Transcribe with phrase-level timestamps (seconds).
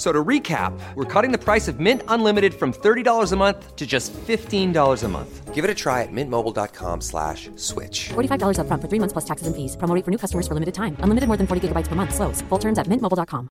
[0.00, 3.76] F- So to recap, we're cutting the price of Mint Unlimited from $30 a month
[3.76, 5.54] to just $15 a month.
[5.54, 8.08] Give it a try at mintmobile.com slash switch.
[8.14, 9.76] $45 upfront for three months plus taxes and fees.
[9.76, 10.96] Promo rate for new customers for limited time.
[11.04, 12.14] Unlimited more than 40 gigabytes per month.
[12.14, 12.40] Slows.
[12.48, 13.48] Full terms at mintmobile.com.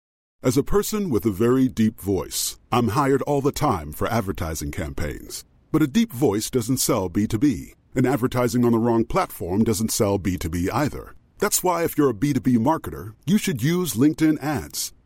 [0.43, 4.71] As a person with a very deep voice, I'm hired all the time for advertising
[4.71, 5.45] campaigns.
[5.73, 10.19] But a deep voice doesn't sell B2B, and advertising on the wrong platform doesn't sell
[10.19, 11.15] B2B either.
[11.38, 14.93] That's why, if you're a B2B marketer, you should use LinkedIn ads.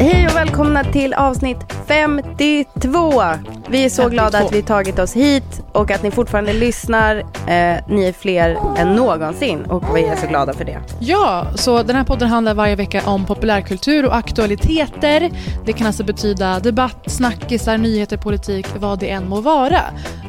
[0.00, 3.22] Hej och välkomna till avsnitt 52.
[3.68, 4.08] Vi är så 52.
[4.08, 7.16] glada att vi tagit oss hit och att ni fortfarande lyssnar.
[7.16, 10.80] Eh, ni är fler än någonsin och vi är så glada för det.
[11.00, 15.30] Ja, så den här podden handlar varje vecka om populärkultur och aktualiteter.
[15.66, 19.80] Det kan alltså betyda debatt, snackisar, nyheter, politik, vad det än må vara.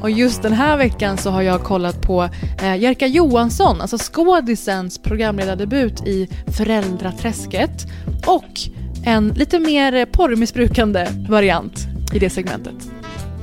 [0.01, 2.29] Och just den här veckan så har jag kollat på
[2.61, 7.87] eh, Jerka Johansson, alltså skådisens programledardebut i Föräldraträsket
[8.25, 8.69] och
[9.09, 12.75] en lite mer porrmissbrukande variant i det segmentet.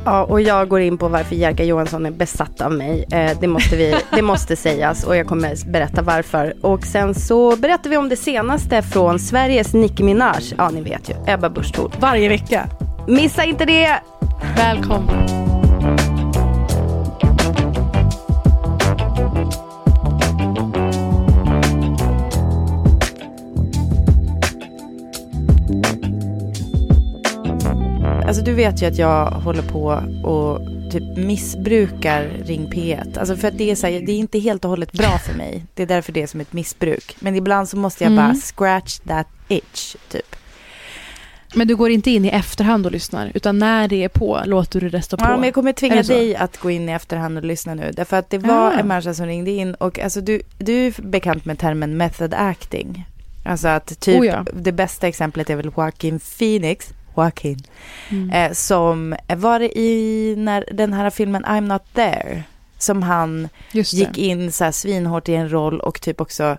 [0.05, 3.07] Ja, och jag går in på varför Jerka Johansson är besatt av mig.
[3.13, 6.55] Eh, det, måste vi, det måste sägas och jag kommer berätta varför.
[6.61, 10.55] Och sen så berättar vi om det senaste från Sveriges Nicki Minaj.
[10.59, 11.75] Ja, ni vet ju, Ebba Busch.
[12.01, 12.69] Varje vecka.
[13.09, 14.01] Missa inte det!
[14.57, 15.56] Välkomna.
[28.47, 29.85] Du vet ju att jag håller på
[30.31, 30.61] och
[30.93, 33.19] typ missbrukar Ring P1.
[33.19, 35.35] Alltså för att det är så här, det är inte helt och hållet bra för
[35.35, 35.65] mig.
[35.75, 37.17] Det är därför det är som ett missbruk.
[37.21, 38.25] Men ibland så måste jag Mm.
[38.27, 40.37] bara scratch that itch, typ.
[41.55, 44.81] Men du går inte in i efterhand och lyssnar, utan när det är på låter
[44.81, 45.25] du det stå på.
[45.25, 47.93] Ja, men jag kommer tvinga dig att gå in i efterhand och lyssna nu.
[47.97, 48.73] Därför att det var Ah.
[48.73, 53.07] en människa som ringde in och alltså du, du är bekant med termen method acting.
[53.45, 54.45] Alltså att typ, Oh ja.
[54.53, 56.89] det bästa exemplet är väl Joaquin Phoenix.
[57.17, 57.59] Joaquin.
[58.11, 58.31] Mm.
[58.31, 62.43] Eh, som var det i när den här filmen I'm not there.
[62.79, 66.57] Som han gick in så här svinhårt i en roll och typ också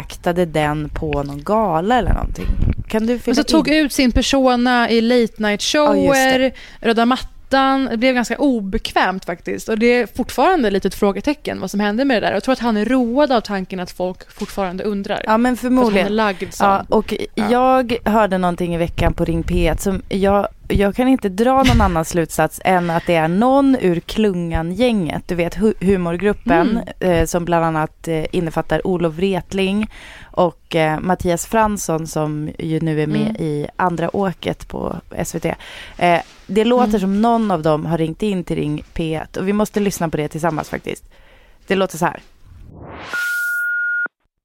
[0.00, 2.46] äktade den på någon gala eller någonting.
[2.88, 3.74] Kan du Men fylla så tog in?
[3.74, 7.30] ut sin persona i late night shower, röda mattan.
[7.90, 9.68] Det blev ganska obekvämt faktiskt.
[9.68, 12.34] Och det är fortfarande lite ett frågetecken vad som hände med det där.
[12.34, 15.22] Jag tror att han är road av tanken att folk fortfarande undrar.
[15.26, 16.16] Ja men För att han är förmodligen.
[16.16, 16.66] lagd som.
[16.66, 21.28] Ja, och jag hörde någonting i veckan på Ring P1 som jag, jag kan inte
[21.28, 26.80] dra någon annan slutsats än att det är någon ur Klungan-gänget, du vet hu- humorgruppen
[27.00, 29.86] eh, som bland annat eh, innefattar Olof Wretling
[30.32, 33.36] och eh, Mattias Fransson som ju nu är med Mm.
[33.42, 35.44] i Andra åket på SVT.
[35.98, 37.00] Eh, det låter Mm.
[37.00, 40.16] som någon av dem har ringt in till Ring P1 och vi måste lyssna på
[40.16, 41.04] det tillsammans faktiskt.
[41.66, 42.20] Det låter så här.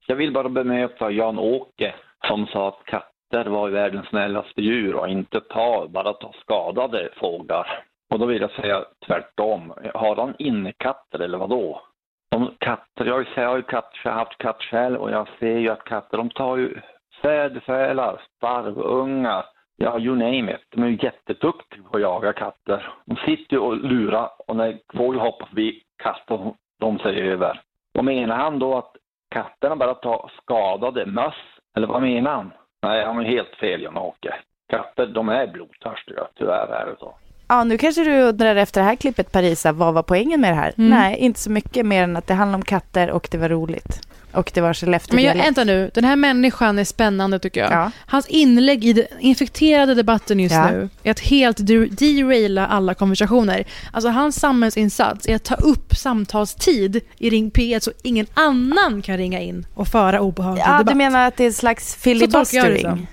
[0.06, 1.94] Jag vill bara bemöta Jan-Åke
[2.28, 2.86] som sa att
[3.30, 7.82] katter var världens snällaste djur och inte ta, bara ta skadade fåglar.
[8.12, 9.72] Och då vill jag säga tvärtom.
[9.94, 11.82] Har han innekatter eller vad då?
[12.30, 15.10] De katter, jag, har ju- jag har ju katt, jag har haft katt själv och
[15.10, 16.80] jag ser ju att katter, de tar ju
[17.22, 19.44] sädfälar, sparvungar,
[19.76, 20.64] ja you name it.
[20.70, 22.92] De är ju jätteduktiga på att jaga katter.
[23.06, 27.60] De sitter ju och lurar och när fåglar hoppar förbi kastar de sig över.
[27.98, 28.92] Och menar han då att
[29.34, 31.34] katterna bara tar skadade möss?
[31.76, 32.50] Eller vad menar han?
[32.82, 34.34] Nej, han har helt fel Jan-Åke.
[34.70, 37.14] Katter, de är blodtörstiga, tyvärr är det så.
[37.48, 40.56] Ja, nu kanske du undrar efter det här klippet Parisa, vad var poängen med det
[40.56, 40.74] här?
[40.78, 40.90] Mm.
[40.90, 44.00] Nej, inte så mycket mer än att det handlar om katter och det var roligt.
[44.32, 47.72] Och det var Skellefteå Men jag, vänta nu, den här människan är spännande tycker jag.
[47.72, 47.90] Ja.
[48.06, 50.70] Hans inlägg i den infekterade debatten just Ja.
[50.70, 53.64] nu är att helt de- deraila alla konversationer.
[53.92, 59.16] Alltså hans samhällsinsats är att ta upp samtalstid i Ring P1 så ingen annan kan
[59.16, 60.86] ringa in och föra obehaglig Ja, debatt.
[60.86, 63.06] du menar att det är en slags filibustering?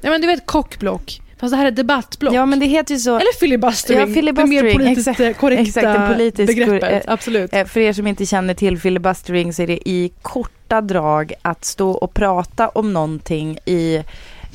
[0.00, 2.34] Nej men du vet kockblock, fast det här är debattblock.
[2.34, 3.14] Ja, men det heter ju så.
[3.16, 5.38] Eller filibustering, Ja, filibustering, det mer politiskt exakt.
[5.40, 7.06] korrekta Exakt, den politiskt begreppet.
[7.06, 7.54] eh, Absolut.
[7.54, 11.64] Eh, För er som inte känner till filibustering så är det i korta drag att
[11.64, 14.02] stå och prata om någonting i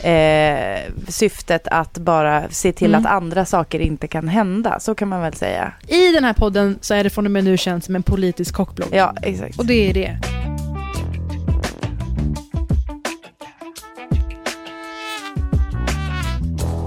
[0.04, 3.06] eh, syftet att bara se till Mm.
[3.06, 4.80] att andra saker inte kan hända.
[4.80, 5.72] Så kan man väl säga.
[5.88, 8.56] I den här podden så är det från och med nu känt som en politisk
[8.56, 8.90] kockblock.
[8.92, 9.60] Ja, exakt.
[9.60, 10.18] Och det är det.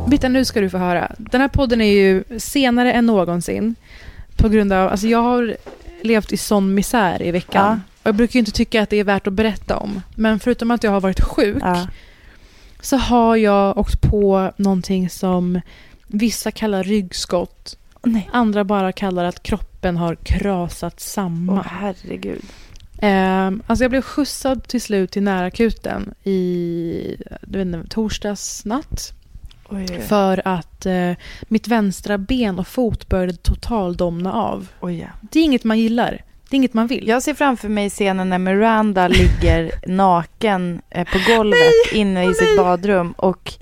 [0.06, 1.12] Bitta, nu ska du få höra.
[1.18, 3.74] Den här podden är ju senare än någonsin.
[4.36, 5.56] På grund av, alltså jag har
[6.02, 7.66] levt i sån misär i veckan.
[7.66, 7.80] Ja.
[8.02, 10.02] Och jag brukar ju inte tycka att det är värt att berätta om.
[10.14, 11.86] Men förutom att jag har varit sjuk Ja.
[12.80, 15.60] så har jag åkt på någonting som
[16.06, 17.78] vissa kallar ryggskott.
[18.02, 18.30] Nej.
[18.32, 21.58] Andra bara kallar att kroppen har krasat samman.
[21.58, 22.42] Åh, herregud.
[22.98, 29.12] Ehm, alltså jag blev skjutsad till slut till närakuten i du vet inte, torsdags natt.
[29.68, 31.12] Oj, För att eh,
[31.42, 34.68] mitt vänstra ben och fot började totaldomna av.
[34.80, 35.06] oj, ja.
[35.20, 36.10] Det är inget man gillar.
[36.48, 37.08] Det är inget man vill.
[37.08, 42.56] Jag ser framför mig scenen när Miranda ligger naken eh, på golvet inne i sitt
[42.56, 43.52] badrum och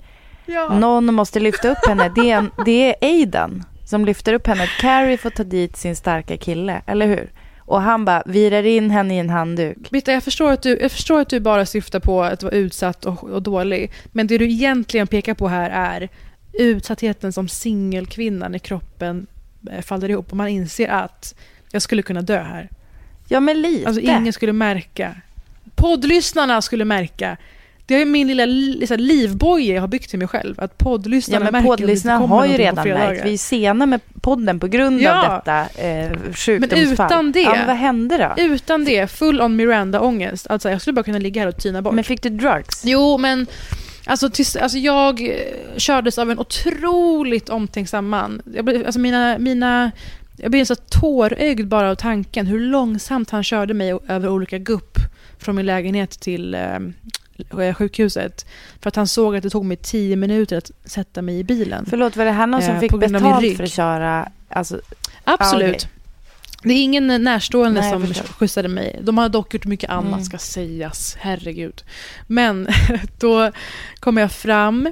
[0.45, 0.79] ja.
[0.79, 2.11] någon måste lyfta upp henne.
[2.15, 4.67] Det är, en, det är Aidan som lyfter upp henne.
[4.79, 7.29] Carrie får ta dit sin starka kille, eller hur?
[7.65, 9.89] Och han bara virar in henne i en handduk.
[9.89, 13.05] Britta, jag förstår, att du, jag förstår att du bara syftar på att vara utsatt
[13.05, 13.91] och, och dålig.
[14.05, 16.09] Men det du egentligen pekar på här är
[16.53, 19.27] utsattheten som singelkvinna när kroppen
[19.71, 21.35] eh, faller ihop och man inser att
[21.71, 22.69] jag skulle kunna dö här.
[23.27, 23.87] Ja, men lite.
[23.87, 25.15] Alltså ingen skulle märka.
[25.75, 27.37] Poddlyssnarna skulle märka.
[27.85, 30.55] Det är min lilla li- så här, livboje jag har byggt till mig själv.
[30.59, 33.25] Att Ja, poddlyssnarna men märker poddlyssnarna har ju redan märkt.
[33.25, 35.27] Vi är sena med podden på grund Ja.
[35.27, 37.05] av detta eh, sjukdomsfall.
[37.07, 38.43] utan det- Ja, men vad hände då?
[38.43, 40.47] Utan det, full on Miranda-ångest.
[40.49, 41.93] Alltså jag skulle bara kunna ligga här och tyna bort.
[41.93, 42.81] Men fick du drugs?
[42.85, 43.47] Jo, men
[44.05, 45.35] alltså, tills, alltså jag eh,
[45.77, 48.41] kördes av en otroligt omtänksam man.
[48.55, 49.91] Jag, blev- alltså mina, mina,
[50.37, 54.97] jag blev så tårögd bara av tanken hur långsamt han körde mig över olika gupp
[55.39, 56.79] från min lägenhet till eh,
[57.77, 58.45] sjukhuset.
[58.81, 61.85] För att han såg att det tog mig tio minuter att sätta mig i bilen.
[61.89, 64.29] Förlåt, var det någon som Eh, fick betalt för att köra?
[64.49, 64.81] Alltså,
[65.23, 65.67] Absolut.
[65.73, 65.89] Ah, okej.
[66.63, 68.27] Det är ingen närstående Nej, som förstår.
[68.27, 68.99] skjutsade mig.
[69.01, 70.23] De har dock gjort mycket annat, Mm.
[70.25, 71.15] ska sägas.
[71.19, 71.83] Herregud.
[72.27, 72.67] Men
[73.19, 73.51] då
[73.99, 74.91] kom jag fram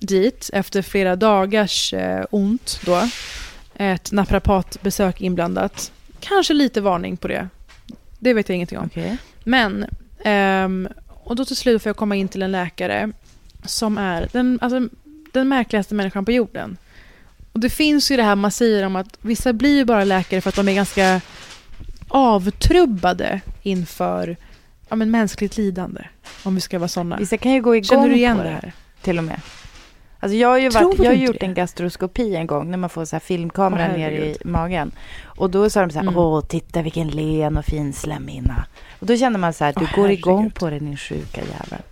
[0.00, 2.80] dit efter flera dagars eh, ont.
[2.84, 3.08] Då.
[3.74, 5.92] Ett naprapatbesök inblandat.
[6.20, 7.48] Kanske lite varning på det.
[8.18, 8.86] Det vet jag ingenting om.
[8.86, 9.16] okej.
[9.44, 9.86] Men,
[10.24, 10.88] ehm,
[11.24, 13.12] och då till slut får jag komma in till en läkare
[13.64, 14.88] som är den, alltså,
[15.32, 16.76] den märkligaste människan på jorden.
[17.52, 20.40] Och det finns ju det här man säger om att vissa blir ju bara läkare
[20.40, 21.20] för att de är ganska
[22.08, 24.36] avtrubbade inför
[24.88, 26.04] ja, men mänskligt lidande.
[26.42, 27.16] Om vi ska vara sådana.
[27.16, 28.72] Vissa kan ju gå igång Känner du igen på det här?
[29.02, 29.40] till och med.
[30.22, 31.46] Alltså jag har ju, varit, jag har gjort det?
[31.46, 34.92] en gastroskopi en gång när man får så här filmkamera Åh, ner i magen.
[35.24, 36.16] Och då sa de så här, Mm.
[36.16, 38.64] åh titta vilken len och fin slemhinna.
[39.00, 41.82] Och då kände man så här, du Åh, går igång på det din sjuka jävel.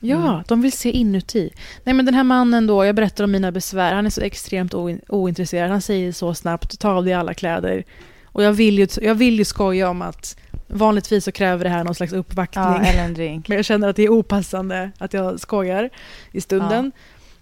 [0.00, 0.42] Ja, Mm.
[0.48, 1.50] de vill se inuti.
[1.84, 3.94] Nej men den här mannen då, jag berättar om mina besvär.
[3.94, 5.70] Han är så extremt oin- ointresserad.
[5.70, 7.84] Han säger så snabbt, ta av dig alla kläder.
[8.24, 10.36] Och jag vill, ju, jag vill ju skoja om att
[10.66, 12.64] vanligtvis så kräver det här någon slags uppvaktning.
[12.64, 13.08] Ja.
[13.48, 15.90] Men jag känner att det är opassande att jag skojar
[16.32, 16.92] i stunden.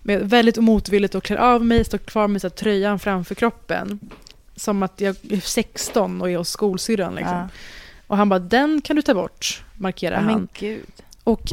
[0.06, 4.00] Men väldigt motvilligt och klär av mig, står kvar med så tröjan framför kroppen.
[4.56, 7.14] Som att jag är 16 och är hos skolsyrran.
[7.14, 7.36] Liksom.
[7.36, 7.48] Ja.
[8.06, 10.48] Och han bara, den kan du ta bort, markerar Ja, han.
[11.25, 11.52] Och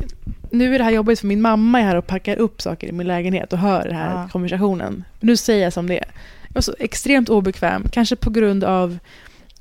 [0.51, 2.91] nu är det här jobbigt för min mamma är här och packar upp saker i
[2.91, 4.29] min lägenhet och hör den här Ja.
[4.31, 5.03] konversationen.
[5.19, 6.05] Nu säger jag som det är.
[6.47, 8.97] Jag var så extremt obekväm, kanske på grund av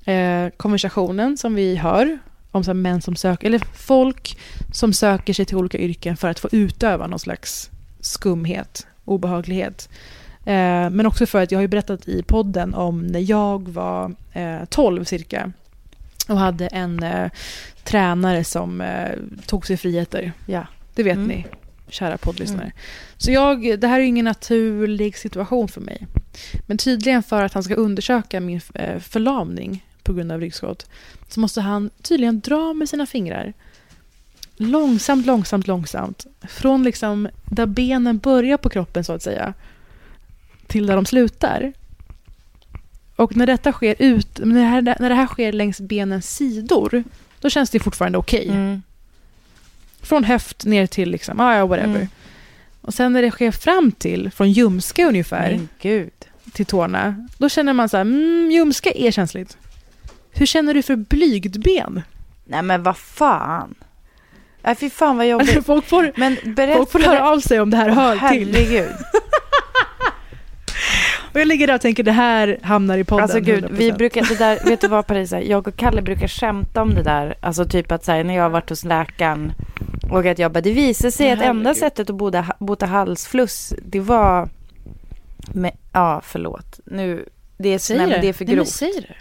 [0.04, 2.18] eh, konversationen som vi hör
[2.50, 4.38] om så män som söker, eller folk
[4.72, 7.70] som söker sig till olika yrken för att få utöva någon slags
[8.02, 9.88] skumhet, obehaglighet.
[10.44, 14.14] Eh, men också för att jag har ju berättat i podden om när jag var
[14.32, 15.52] eh, 12 cirka
[16.28, 17.30] och hade en eh,
[17.85, 19.11] tränare som eh,
[19.47, 20.32] tog sig friheter.
[20.47, 20.66] Ja.
[20.94, 21.28] Det vet Mm.
[21.28, 21.47] ni,
[21.88, 22.73] kära poddlyssnare.
[23.16, 26.06] Så jag, det här är ju ingen naturlig situation för mig.
[26.66, 30.87] Men tydligen för att han ska undersöka min eh, förlamning på grund av ryggskott
[31.28, 33.52] så måste han tydligen dra med sina fingrar.
[34.62, 36.26] Långsamt, långsamt, långsamt.
[36.49, 39.54] Från liksom där benen börjar på kroppen så att säga
[40.66, 41.73] till där de slutar.
[43.16, 47.04] Och när detta sker ut, när det här, när det här sker längs benens sidor
[47.40, 48.49] då känns det fortfarande okej.
[48.49, 48.83] Mm.
[50.02, 51.97] Från höft ner till liksom, ah, ja, whatever.
[51.97, 52.09] Mm.
[52.81, 55.61] Och sen när det sker fram till, från ljumske ungefär,
[56.52, 59.57] till tårna, då känner man så här, mm, ljumske är känsligt.
[60.31, 62.02] Hur känner du för blygdben?
[62.45, 63.75] Nej men vad fan.
[64.62, 65.66] Nej fy fan vad jobbigt.
[65.66, 66.76] folk, får, Men berätta.
[66.76, 68.54] folk får höra av sig om det här hör till.
[68.54, 68.92] Herregud.
[71.33, 73.23] Och jag ligger där och tänker, det här hamnar i podden.
[73.23, 73.69] Alltså gud, 100%.
[73.73, 77.02] vi brukar, det där, vet du vad Parisa, jag och Kalle brukar skämta om det
[77.02, 77.35] där.
[77.40, 79.52] Alltså typ att så här, när jag har varit hos läkaren
[80.11, 84.00] och att jag bara, det visar sig att enda sättet att bota, bota halsfluss, det
[84.00, 84.49] var
[85.52, 88.28] med, ja förlåt, nu, det är, nej, det.
[88.28, 88.69] är för Nej, men grovt.
[88.69, 89.14] säg det.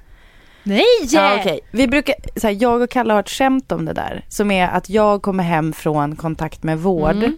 [0.63, 0.83] Nej!
[1.01, 1.59] Ja, okej.
[1.71, 4.25] Vi brukar, så här, jag och Kalle har ett skämt om det där.
[4.27, 7.15] Som är att jag kommer hem från kontakt med vård.
[7.15, 7.37] Mm.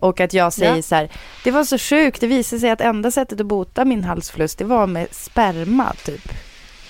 [0.00, 0.82] Och att jag säger Ja.
[0.82, 1.08] så här,
[1.44, 4.64] det var så sjukt, det visade sig att enda sättet att bota min halsfluss, det
[4.64, 6.28] var med sperma typ.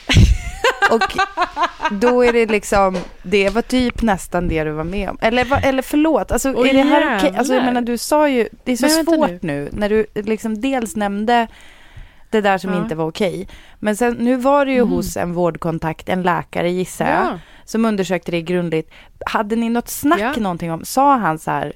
[0.91, 1.03] och
[1.91, 5.19] då är det liksom, det var typ nästan det du var med om.
[5.21, 7.35] Eller, eller förlåt, alltså Åh, är det här okej?
[7.39, 9.69] Alltså jag menar du sa ju, det är så Men svårt nu.
[9.73, 11.47] när du liksom dels nämnde
[12.31, 12.79] det där som Ja.
[12.83, 13.49] inte var okej.
[13.79, 14.91] Men sen, nu var det ju Mhm.
[14.93, 17.39] hos en vårdkontakt, en läkare gissar jag, Ja.
[17.65, 18.91] som undersökte det grundligt.
[19.27, 20.33] Hade ni något snack Ja.
[20.37, 21.73] någonting om, sa han så här,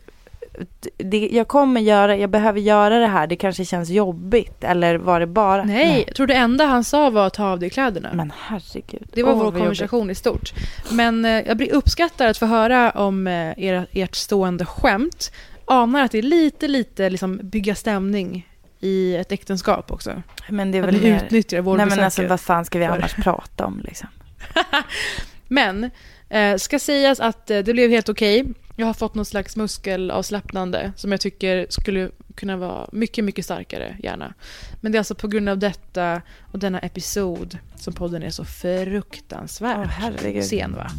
[0.97, 5.21] det, jag kommer göra, jag behöver göra det här, det kanske känns jobbigt, eller var
[5.21, 5.65] det bara?
[5.65, 8.09] Nej, jag tror det enda han sa var att ta av dig kläderna.
[8.15, 9.09] Men herregud.
[9.15, 10.53] Det var Åh, vår konversation i stort.
[10.91, 15.33] Men eh, jag blir uppskattar att få höra om eh, era, ert stående skämt.
[15.65, 18.49] Anar att det är lite, lite liksom bygga stämning
[18.83, 20.23] i ett äktenskap också.
[20.49, 21.25] Men det är Att väl ni mer...
[21.25, 21.97] utnyttjar Nej vårdbesöket.
[21.97, 24.09] men alltså vad fan ska vi för- annars prata om liksom?
[25.49, 25.91] Men,
[26.29, 28.45] eh, ska sägas att eh, det blev helt okej.
[28.77, 33.97] Jag har fått någon slags muskelavslappnande som jag tycker skulle kunna vara mycket, mycket starkare,
[34.03, 34.35] gärna.
[34.81, 36.23] Men det är alltså på grund av detta
[36.53, 40.45] och denna episod som podden är så fruktansvärt herregud.
[40.45, 40.91] sen, va?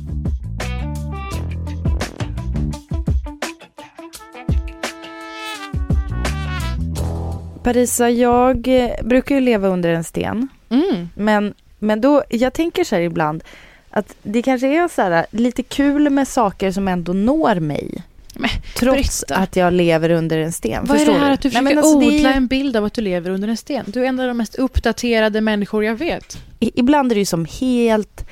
[7.64, 10.48] Parisa, jag eh, brukar ju leva under en sten.
[10.70, 11.10] Mm.
[11.16, 13.44] Men, men då, jag tänker så här ibland
[13.90, 18.04] att det kanske är så här lite kul med saker som ändå når mig.
[18.36, 19.42] Men, Trots berätta.
[19.42, 20.86] att jag lever under en sten.
[20.88, 21.34] Vad är det här du?
[21.34, 23.30] att du Nej, försöker men alltså, det är- odla en bild av att du lever
[23.30, 23.86] under en sten?
[23.88, 26.38] Du är en av de mest uppdaterade människor jag vet.
[26.60, 28.26] I- Ibland är det ju som helt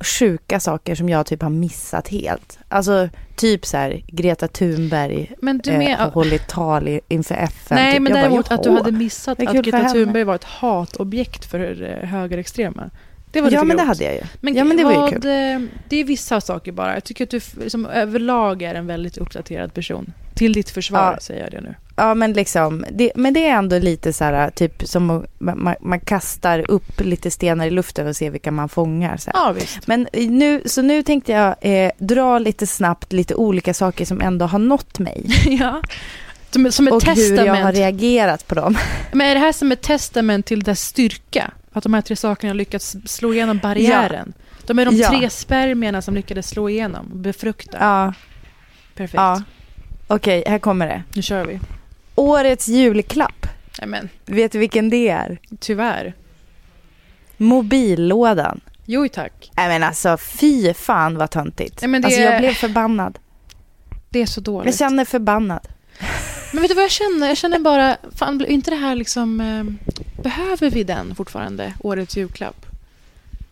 [0.00, 2.58] sjuka saker som jag typ har missat helt.
[2.68, 5.96] Alltså typ så här Greta Thunberg Men du eh, med...
[5.98, 7.76] har hållit tal i, inför FN.
[7.76, 8.02] Nej, typ.
[8.02, 9.88] men Jag bara, däremot att du hade missat att Greta.
[9.88, 12.90] Thunberg var ett hatobjekt för eh, högerextrema.
[13.32, 14.20] Det var Ja men det hade jag ju.
[14.40, 15.30] Men, ja men det var ju kul.
[15.30, 16.94] eh, Det är vissa saker bara.
[16.94, 20.12] Jag tycker att du liksom, överlag är en väldigt uppdaterad person.
[20.34, 21.20] Till ditt försvar Ja.
[21.20, 21.74] säger jag det nu.
[21.96, 26.00] Ja men liksom, det, men det är ändå lite så här typ som man, man,
[26.00, 29.16] kastar upp lite stenar i luften och ser vilka man fångar.
[29.16, 29.40] Så här.
[29.40, 29.86] Ja visst.
[29.86, 34.46] Men nu, så nu tänkte jag eh, dra lite snabbt lite olika saker som ändå
[34.46, 35.26] har nått mig.
[35.60, 35.82] ja.
[36.50, 37.76] Som, som och hur jag har testament.
[37.76, 38.78] reagerat på dem.
[39.12, 41.50] Men är det här som ett testament till dess styrka?
[41.72, 44.32] Att de här tre sakerna har lyckats slå igenom barriären?
[44.66, 45.08] De är de Ja.
[45.08, 47.78] tre spermierna som lyckades slå igenom och befrukta.
[47.80, 48.14] Ja,
[48.94, 49.14] Perfekt.
[49.14, 49.42] ja.
[50.06, 51.02] Okej, här kommer det.
[51.14, 51.60] Nu kör vi.
[52.14, 53.46] Årets julklapp.
[53.80, 55.38] Nej men, Vet du vilken det är?
[55.60, 56.14] tyvärr.
[57.36, 58.60] Mobillådan.
[58.86, 59.50] Jo tack.
[59.56, 61.80] Nej men alltså fy fan vad töntigt.
[61.82, 63.18] Nej, men det Alltså är- jag blev förbannad.
[64.10, 64.66] Det är så dåligt.
[64.66, 65.68] Jag känner förbannad.
[66.52, 67.28] Men vet du vad jag känner?
[67.28, 69.40] Jag känner bara, fan blir inte det här liksom...
[69.40, 69.92] Eh,
[70.22, 71.72] behöver vi den fortfarande?
[71.80, 72.66] Årets julklapp?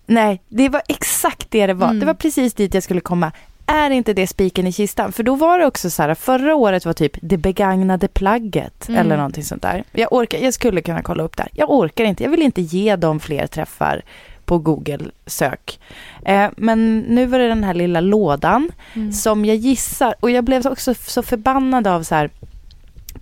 [0.07, 1.87] Nej, det var exakt det det var.
[1.89, 2.01] Mm.
[2.01, 3.33] Det var precis dit jag skulle komma.
[3.67, 5.13] Är inte det spiken i kistan?
[5.13, 9.01] För då var det också så här, förra året var typ det begagnade plagget Mm.
[9.01, 9.85] eller någonting sånt där.
[9.93, 11.49] Jag orkar, jag skulle kunna kolla upp där.
[11.53, 14.03] Jag orkar inte, jag vill inte ge dem fler träffar
[14.45, 15.81] på Google-sök.
[16.25, 19.13] Eh, men nu var det den här lilla lådan Mm.
[19.13, 22.31] som jag gissar, och jag blev också så förbannad av så här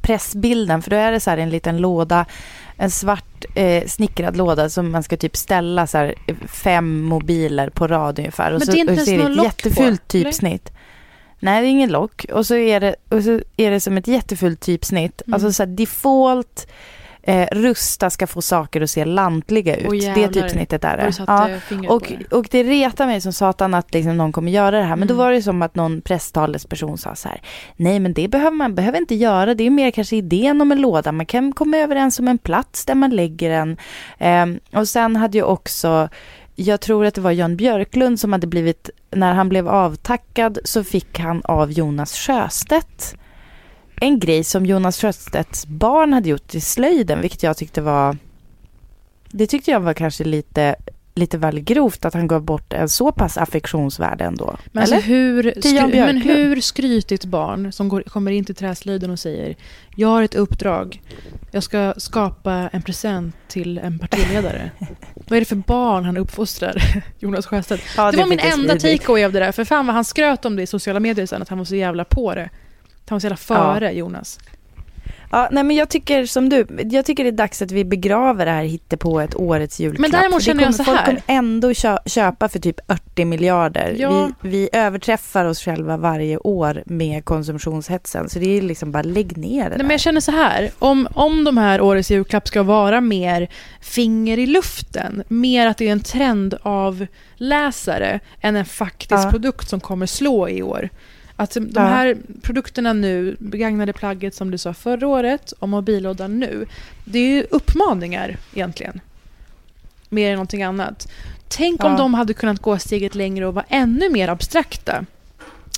[0.00, 2.26] pressbilden, för då är det så här en liten låda,
[2.76, 6.14] en svart eh, snickrad låda som man ska typ ställa så här
[6.49, 8.52] fem mobiler på rad ungefär.
[8.52, 10.25] Och Men så, det är inte ens ett lock jättefult på, eller?
[10.25, 10.73] typsnitt.
[11.40, 12.26] Nej, det är ingen lock.
[12.32, 15.23] Och så är det, och så är det som ett jättefult typsnitt.
[15.26, 15.35] Mm.
[15.35, 16.66] Alltså så här default,
[17.23, 19.87] eh, rusta ska få saker att se lantliga ut.
[19.89, 21.12] Åh, det typsnittet är det.
[21.27, 21.49] Ja.
[21.50, 24.97] eh, Och, och det retar mig som satan att liksom någon kommer göra det här.
[24.97, 25.25] Men då Mm.
[25.25, 27.41] var det som att någon presstalesperson sa så här.
[27.77, 29.55] Nej men det behöver man behöver inte göra.
[29.55, 31.12] Det är mer kanske idén om en låda.
[31.12, 33.77] Man kan komma överens om en plats där man lägger den.
[34.19, 36.09] Ehm, och sen hade ju också
[36.55, 40.85] jag tror att det var Jan Björklund som hade blivit, när han blev avtackad så
[40.85, 43.15] fick han av Jonas Sjöstedt
[44.00, 48.16] en grej som Jonas Sjöstedts barn hade gjort i slöjden, vilket jag tyckte var,
[49.28, 50.76] det tyckte jag var kanske lite
[51.14, 54.57] lite väl grovt att han gav bort en så pass affektionsvärde ändå.
[54.73, 55.04] Men, alltså Eller?
[55.04, 59.19] hur, Till Jan skry, men hur skrytigt barn som går, kommer in till träslöjden och
[59.19, 59.57] säger
[59.97, 61.02] jag har ett uppdrag,
[61.50, 64.71] jag ska skapa en present till en partiledare.
[65.14, 67.83] vad är det för barn han uppfostrar, Jonas Sjöstedt?
[67.97, 70.45] Ja, det var är min enda takeaway av det där, för fan vad han skröt
[70.45, 72.50] om det i sociala medier sen, att han var så jävla på det.
[73.11, 74.38] Han var så jävla före Jonas.
[75.33, 78.47] Ja, nej men jag tycker som du, jag tycker det är dags att vi begraver
[78.47, 80.00] det här på ett årets julklapp.
[80.00, 80.95] Men däremot känner jag så här.
[80.95, 83.97] Folk kommer ändå kö- köpa för typ 80 miljarder.
[83.99, 84.31] Ja.
[84.40, 88.29] Vi, vi överträffar oss själva varje år med konsumtionshetsen.
[88.29, 89.85] Så det är liksom bara lägg ner det Nej, där.
[89.85, 93.49] men jag känner så här, om, om de här årets julklapp ska vara mer
[93.81, 99.31] finger i luften, mer att det är en trend av läsare än en faktisk Ja.
[99.31, 100.88] produkt som kommer slå i år.
[101.40, 101.80] Att de Ja.
[101.80, 106.66] här produkterna nu, begagnade plagget som du sa förra året och mobillådan nu,
[107.04, 109.00] det är ju uppmaningar egentligen.
[110.09, 111.09] Mer än någonting annat.
[111.49, 111.99] Tänk om Ja.
[111.99, 115.04] de hade kunnat gå steget längre och vara ännu mer abstrakta.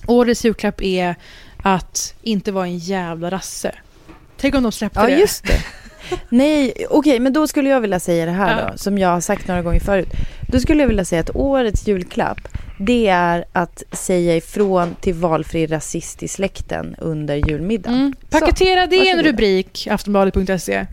[0.06, 1.14] Årets julklapp är
[1.62, 3.74] att inte vara en jävla rasse.
[4.36, 5.12] Tänk om de släppte Ja, det.
[5.20, 5.60] just det.
[6.28, 8.70] Nej, okej, men då skulle jag vilja säga det här Ja.
[8.72, 10.08] då, som jag har sagt några gånger förut.
[10.48, 12.48] Då skulle jag vilja säga att årets julklapp,
[12.86, 17.98] det är att säga ifrån till valfri rasist i släkten under julmiddagen.
[18.00, 18.14] Mm.
[18.30, 20.86] Paketera det i en rubrik, aftonbladet.se.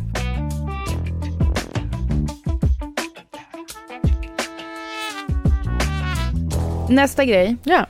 [6.90, 7.88] Nästa grej, Ja.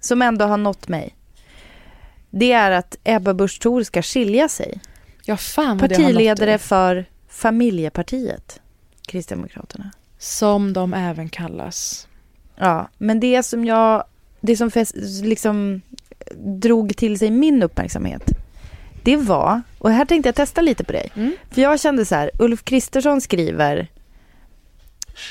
[0.00, 1.14] som ändå har nått mig,
[2.30, 4.80] det är att Ebba Busch Thor ska skilja sig.
[5.24, 8.60] ja, fan Partiledare för Familjepartiet,
[9.06, 9.90] Kristdemokraterna.
[10.18, 12.08] Som de även kallas.
[12.58, 14.04] Ja, men det som jag,
[14.40, 14.70] det som
[15.22, 15.80] liksom
[16.36, 18.22] drog till sig min uppmärksamhet,
[19.02, 21.10] det var, och här tänkte jag testa lite på dig.
[21.14, 21.36] Mm.
[21.50, 23.88] För jag kände så här, Ulf Kristersson skriver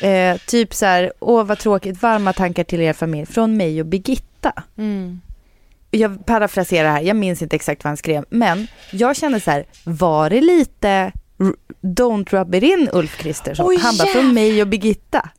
[0.01, 3.87] eh, typ så här, åh vad tråkigt, varma tankar till er familj från mig och
[3.87, 4.63] Birgitta.
[4.77, 5.21] Mm.
[5.91, 9.65] Jag parafraserar här, jag minns inte exakt vad han skrev, men jag kände så här,
[9.83, 11.11] var det lite
[11.81, 13.65] don't rub it in Ulf Kristersson?
[13.67, 15.29] Oj, han bara, från mig och Birgitta.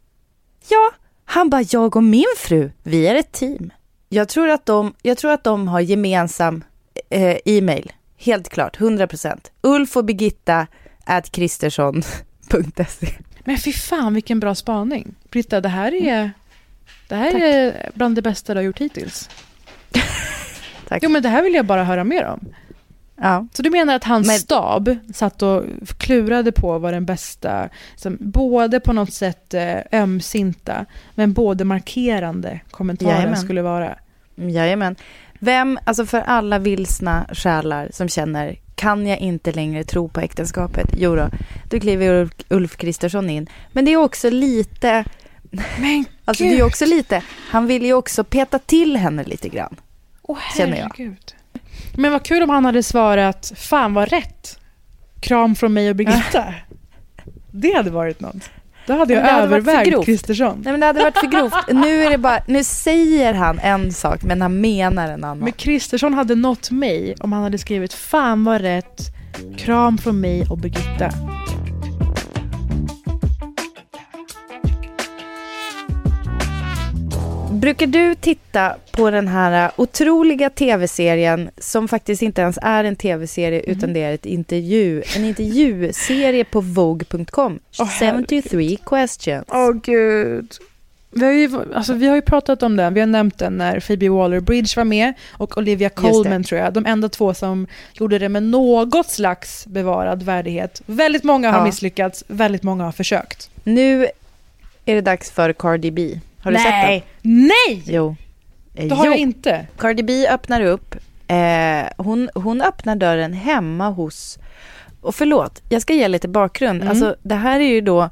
[0.68, 0.90] Ja,
[1.30, 3.72] han bara, jag och min fru, vi är ett team.
[4.08, 6.64] Jag tror att de, jag tror att de har gemensam
[7.10, 9.38] eh, e-mail, helt klart, 100%.
[9.60, 10.66] Ulf och Birgitta
[11.04, 13.08] at kristersson.se.
[13.44, 15.14] Men fy fan vilken bra spaning.
[15.30, 16.30] Britta, det här är,
[17.08, 19.30] det här är bland det bästa du har gjort hittills.
[20.88, 21.02] Tack.
[21.02, 22.40] Jo men det här vill jag bara höra mer om.
[23.20, 23.46] Ja.
[23.52, 25.64] Så du menar att hans Men- stab satt och
[25.98, 32.60] klurade på vad den bästa, som både på något sätt eh, ömsinta, men både markerande
[32.70, 33.36] kommentaren Jajamän.
[33.36, 33.98] skulle vara?
[34.34, 34.96] Jajamän.
[35.38, 40.90] Vem, alltså för alla vilsna själar som känner, kan jag inte längre tro på äktenskapet?
[40.96, 41.28] Jo då,
[41.70, 43.46] då kliver Ulf, Kristersson in.
[43.72, 45.04] Men det är också lite,
[45.78, 49.76] Men alltså det är också lite, han vill ju också peta till henne lite grann.
[50.22, 51.16] Åh, känner jag.
[51.98, 54.58] Men vad kul om han hade svarat, fan vad rätt.
[55.20, 56.44] Kram från mig och Birgitta.
[57.50, 58.50] det hade varit något.
[58.86, 60.04] Då hade jag hade övervägt.
[60.04, 60.60] Kristersson.
[60.64, 61.54] Nej men det hade varit för grovt.
[61.72, 65.38] Nu är det bara, nu säger han en sak men han menar en annan.
[65.38, 69.02] Men Kristersson hade nått mig om han hade skrivit fan vad rätt.
[69.58, 71.10] Kram från mig och Birgitta.
[77.60, 83.62] Brukar du titta på den här otroliga tv-serien som faktiskt inte ens är en tv-serie
[83.66, 83.76] Mhm.
[83.76, 87.58] utan det är ett intervju, en intervjuserie på Vogue.com.
[87.78, 89.44] Åh, 73 questions.
[89.48, 90.52] Åh gud.
[91.10, 93.80] Vi har, ju, alltså, vi har ju pratat om den, vi har nämnt den när
[93.80, 95.88] Phoebe Waller-Bridge var med och Olivia.
[95.88, 96.72] Colman tror jag.
[96.72, 100.82] De enda två som gjorde det med något slags bevarad värdighet.
[100.86, 101.64] Väldigt många har Ja.
[101.64, 103.50] misslyckats, väldigt många har försökt.
[103.64, 104.06] Nu
[104.84, 106.20] är det dags för Cardi B.
[106.48, 107.42] Har du sett den?
[107.46, 107.82] Nej!
[107.86, 108.16] Jo.
[108.74, 109.10] Eh, Det har jo.
[109.12, 109.66] jag inte.
[109.78, 110.94] Cardi B öppnar upp.
[111.28, 114.38] Eh, hon, hon öppnar dörren hemma hos...
[115.00, 116.76] Och förlåt, jag ska ge lite bakgrund.
[116.82, 116.88] Mm.
[116.90, 118.02] Alltså, det här är ju då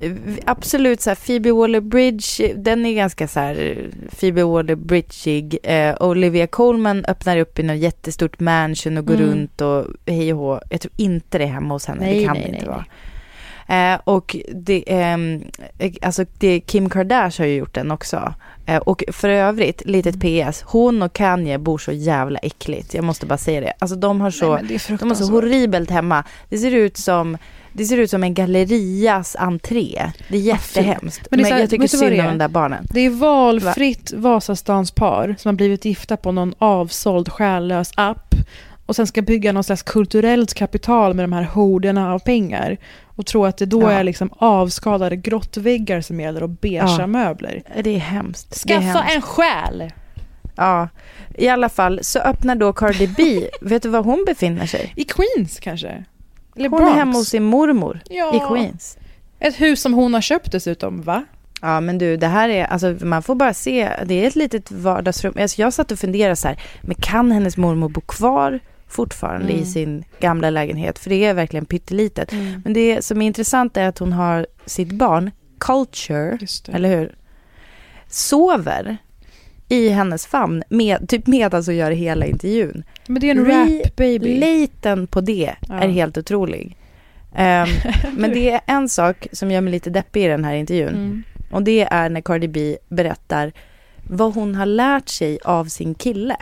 [0.00, 0.12] eh,
[0.44, 5.56] absolut så här, Phoebe Waller-Bridge, den är ganska så här eh, Phoebe Waller-Bridgeig.
[5.62, 9.26] Eh, Olivia Colman öppnar upp i något jättestort mansion och går Mm.
[9.26, 10.60] runt och hej och hå.
[10.70, 12.68] Jag tror inte det är hemma hos henne, Nej, det kan nej, det inte nej,
[12.68, 12.84] vara.
[13.68, 15.42] Eh, och det, ehm,
[15.78, 18.34] eh, alltså det, Kim Kardashian har ju gjort den också.
[18.66, 22.94] Eh, och för övrigt, litet PS, hon och Kanye bor så jävla äckligt.
[22.94, 23.72] Jag måste bara säga det.
[23.78, 26.24] Alltså de har så, Nej, men de har så horribelt hemma.
[26.48, 27.38] Det ser ut som
[27.72, 30.12] det ser ut som en gallerias entré.
[30.28, 31.26] Det är jättehemskt.
[31.30, 32.86] Men Men, det är här, jag tycker synd om de där barnen.
[32.90, 38.34] Det är valfritt Vasastans par som har blivit gifta på någon avsåld själlös app
[38.86, 42.76] och sen ska bygga någon slags kulturellt kapital med de här horderna av pengar.
[43.16, 43.92] Och tro att det då Ja.
[43.92, 47.06] är liksom avskalade grottväggar som gäller och beigea Ja.
[47.06, 47.62] möbler.
[47.82, 48.64] Det är hemskt.
[48.66, 49.14] Det är Skaffa hemskt.
[49.16, 49.92] en själ!
[50.56, 50.88] Ja,
[51.34, 54.92] i alla fall så öppnar då Cardi B, vet du var hon befinner sig?
[54.96, 56.04] I Queens kanske?
[56.56, 56.92] Eller Hon Bronx.
[56.94, 58.34] är hemma hos sin mormor ja.
[58.36, 58.98] i Queens.
[59.40, 61.24] Ett hus som hon har köpt dessutom, va?
[61.62, 64.70] Ja men du, det här är, alltså man får bara se, det är ett litet
[64.70, 65.34] vardagsrum.
[65.40, 68.60] Alltså, jag satt och funderade så här, men kan hennes mormor bo kvar
[68.92, 69.62] fortfarande Mm.
[69.62, 70.98] i sin gamla lägenhet?
[70.98, 72.32] För det är verkligen pyttelitet.
[72.64, 76.38] Men det som är intressant är att hon har sitt barn, Culture,
[76.72, 77.14] eller hur?
[78.08, 78.96] Sover
[79.68, 82.84] i hennes famn, med, typ medan hon gör hela intervjun.
[83.06, 84.38] Men det är en rap baby.
[84.38, 85.74] Lejten på det Ja.
[85.74, 86.76] är helt otrolig.
[87.34, 87.68] Ehm,
[88.16, 90.88] men det är en sak som gör mig lite deppig i den här intervjun.
[90.94, 91.22] Mm.
[91.50, 93.52] Och det är när Cardi B berättar
[94.08, 96.36] vad hon har lärt sig av sin kille.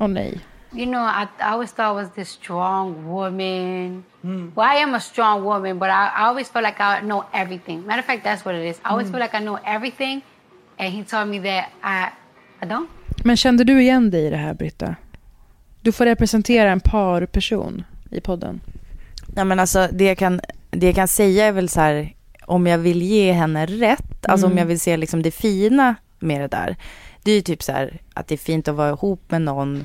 [0.00, 0.40] Åh nej.
[0.74, 4.04] You know, I, I always thought I was this strong woman.
[4.22, 7.86] Well, I am a strong woman, but I, I always felt like I know everything.
[7.86, 8.80] Matter of fact, that's what it is.
[8.84, 10.22] I always feel like I know everything,
[10.78, 12.10] and he told me that I,
[12.62, 12.88] I don't.
[13.24, 14.96] Men kände du igen dig i det här, Britta?
[15.82, 18.60] Du får representera en parperson i podden.
[19.36, 22.14] Ja, men alltså, det, jag kan, det jag kan säga är väl så här,
[22.46, 24.58] om jag vill ge henne rätt, alltså om Mm.
[24.62, 26.76] jag vill se liksom det fina med det där.
[27.22, 29.84] Det är ju typ så här att det är fint att vara ihop med någon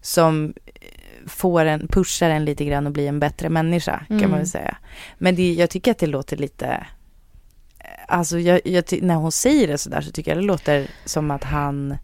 [0.00, 0.54] som
[1.26, 4.30] får en, pushar en lite grann och blir en bättre människa kan Mm.
[4.30, 4.76] man väl säga.
[5.18, 6.86] Men det, jag tycker att det låter lite,
[8.08, 11.30] alltså jag, jag, när hon säger det så där så tycker jag det låter som
[11.30, 11.96] att han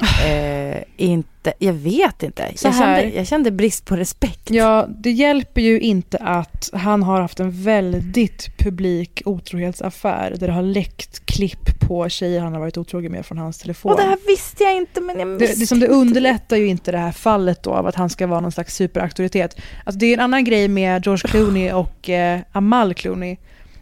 [0.26, 2.52] eh, inte, jag vet inte.
[2.54, 4.50] Så Jag kände, jag kände brist på respekt.
[4.50, 10.52] Ja, det hjälper ju inte att han har haft en väldigt publik otrohetsaffär där det
[10.52, 13.92] har läckt klipp på tjejer han har varit otrogen med från hans telefon.
[13.92, 16.92] Och det här visste jag inte men jag det, det, som det underlättar ju inte
[16.92, 19.60] det här fallet då av att han ska vara någon slags superauktoritet.
[19.84, 23.36] Alltså det är en annan grej med George Clooney och eh, Amal Clooney.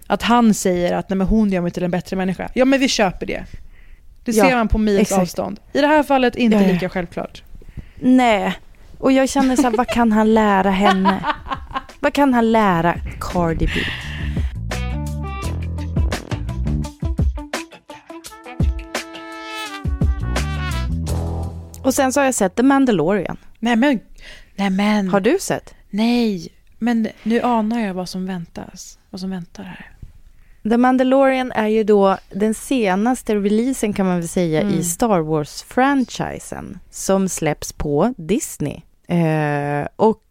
[0.07, 2.51] Att han säger att Nej, men hon gör mig till en bättre människa.
[2.55, 3.45] Ja men vi köper det.
[4.33, 5.21] Det Ja, ser man på mils exakt.
[5.23, 5.61] avstånd.
[5.73, 6.73] I det här fallet inte Ja, ja.
[6.73, 7.43] lika självklart.
[8.01, 8.59] Nej.
[8.99, 11.25] Och jag känner så här, vad kan han lära henne?
[12.01, 13.73] Vad kan han lära Cardi B?
[21.83, 23.37] Och sen så har jag sett The Mandalorian.
[23.59, 24.01] Nej men,
[24.57, 25.09] nej men.
[25.09, 25.75] Har du sett?
[25.91, 28.99] Nej, men nu anar jag vad som väntas.
[29.11, 29.91] Vad som väntar här.
[30.63, 34.75] The Mandalorian är ju då den senaste releasen kan man väl säga Mm.
[34.75, 38.81] i Star Wars-franchisen som släpps på Disney.
[39.09, 40.23] Eh, och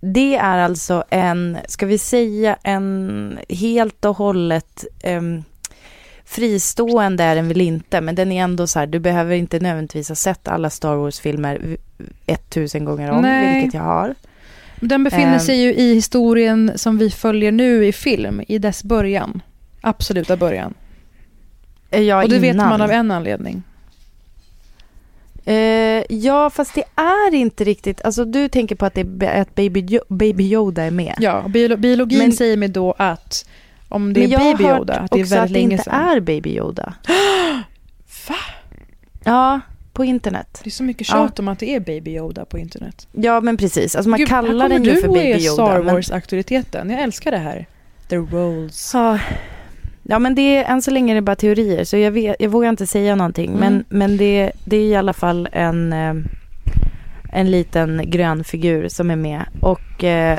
[0.00, 5.44] det är alltså en, ska vi säga en helt och hållet em,
[6.24, 10.08] fristående är den väl inte, men den är ändå så här, du behöver inte nödvändigtvis
[10.08, 11.76] ha sett alla Star Wars-filmer
[12.26, 13.54] ett tusen gånger om, Nej.
[13.54, 14.14] vilket jag har.
[14.88, 15.40] Den befinner Ehm.
[15.40, 19.42] sig ju i historien som vi följer nu i film, i dess början.
[19.80, 20.74] Absoluta början.
[21.90, 22.68] Eh, Ja, Och det vet innan.
[22.68, 23.62] man av en anledning.
[25.44, 28.04] Eh, ja, fast det är inte riktigt...
[28.04, 31.14] Alltså du tänker på att, det att Baby, Baby Yoda är med.
[31.18, 33.48] Ja, biolo- biologin Men- säger mig då att
[33.88, 35.48] om det Men är jag Baby har Yoda, hört att det är också väldigt att
[35.48, 36.08] det länge inte sedan.
[36.08, 36.94] är Baby Yoda.
[38.28, 38.34] Va?
[39.24, 39.60] Ja,
[39.94, 40.60] på internet.
[40.64, 43.08] Det är så mycket tjat om att det är Baby Yoda på internet.
[43.12, 43.96] Ja, men precis.
[43.96, 45.52] Alltså man Gud, här kallar kommer den ju du för Baby Yoda.
[45.52, 46.90] Star men- Wars-auktoriteten.
[46.90, 47.66] Jag älskar det här.
[48.08, 48.90] The roles.
[48.94, 49.18] Ja.
[50.02, 52.50] ja, men det är, än så länge är det bara teorier, så jag, vet, jag
[52.50, 53.50] vågar inte säga någonting.
[53.50, 53.60] Mm.
[53.60, 56.14] Men, men det, det är i alla fall en, eh,
[57.32, 59.44] en liten grön figur som är med.
[59.60, 60.38] Och eh,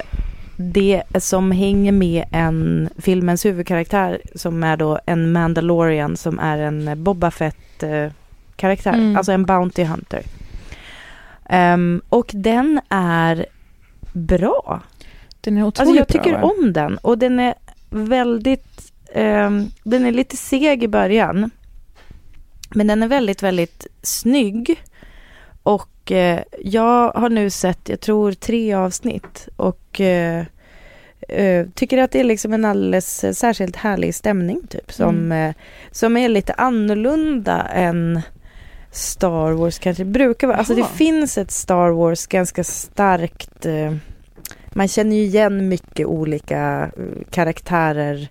[0.57, 7.03] det som hänger med en filmens huvudkaraktär som är då en Mandalorian som är en
[7.03, 7.31] Boba
[8.55, 9.17] Fett-karaktär, Mm.
[9.17, 10.23] alltså en Bounty Hunter.
[11.49, 13.45] Ehm, och den är
[14.13, 14.81] bra.
[15.41, 16.53] Den är otroligt Alltså jag bra, tycker va?
[16.59, 17.53] om den och den är
[17.89, 21.49] väldigt, ehm, den är lite seg i början.
[22.75, 24.83] Men den är väldigt, väldigt snygg.
[25.63, 30.45] Och eh, jag har nu sett, jag tror tre avsnitt och eh,
[31.29, 34.91] eh, tycker att det är liksom en alldeles särskilt härlig stämning typ.
[34.91, 35.49] Som, Mm.
[35.49, 35.55] eh,
[35.91, 38.21] som är lite annorlunda än
[38.95, 40.57] Star Wars kanske brukar vara.
[40.57, 40.89] Alltså det Jaha.
[40.89, 43.95] finns ett Star Wars ganska starkt eh,
[44.69, 48.27] man känner ju igen mycket olika eh, karaktärer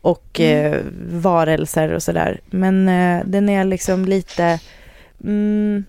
[0.00, 0.72] och Mm.
[0.72, 0.78] eh,
[1.20, 2.40] varelser och sådär.
[2.50, 4.60] Men eh, den är liksom lite
[5.24, 5.84] mm,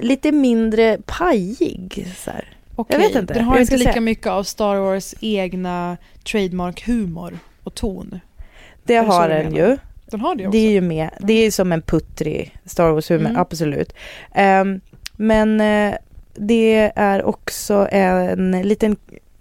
[0.00, 2.06] lite mindre pajig.
[2.16, 2.44] Så här.
[2.76, 3.34] Okej, Jag vet inte.
[3.34, 8.10] Den har inte lika säga- mycket av Star Wars egna trademark-humor och ton.
[8.84, 9.76] Det det har den ju.
[10.10, 10.52] Den har det också.
[10.52, 11.10] Det är ju med.
[11.20, 13.40] Det är som en puttrig Star Wars-humor, Mm.
[13.40, 13.92] absolut.
[14.34, 14.80] Ehm,
[15.16, 15.94] men eh,
[16.34, 18.96] det är också en liten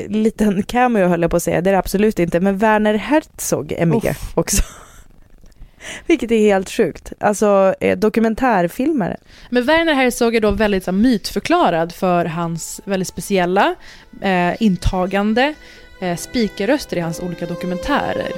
[0.07, 3.71] liten cameo höll jag på att säga, det är det absolut inte, men Werner Herzog
[3.71, 4.31] är med Uff.
[4.37, 4.63] också.
[6.05, 7.13] Vilket är helt sjukt.
[7.19, 9.17] Alltså eh, dokumentärfilmare.
[9.49, 13.75] Men Werner Herzog är då väldigt så, mytförklarad för hans väldigt speciella,
[14.21, 15.53] eh, intagande
[16.01, 18.31] eh, speakerröster i hans olika dokumentärer.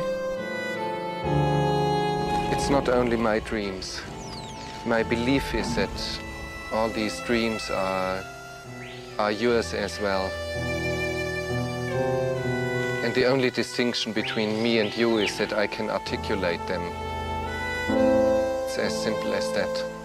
[2.61, 4.03] It's not only my dreams.
[4.85, 6.19] My belief is that
[6.71, 8.23] all these dreams are
[9.17, 10.29] are yours as well.
[13.03, 16.83] And the only distinction between me and you is that I can articulate them.
[18.67, 20.00] It's as simple as that.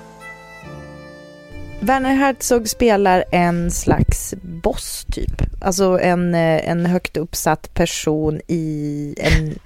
[1.80, 5.42] Werner Herzog spelar en slags boss typ.
[5.60, 9.58] Alltså en, eh, en högt uppsatt person i en,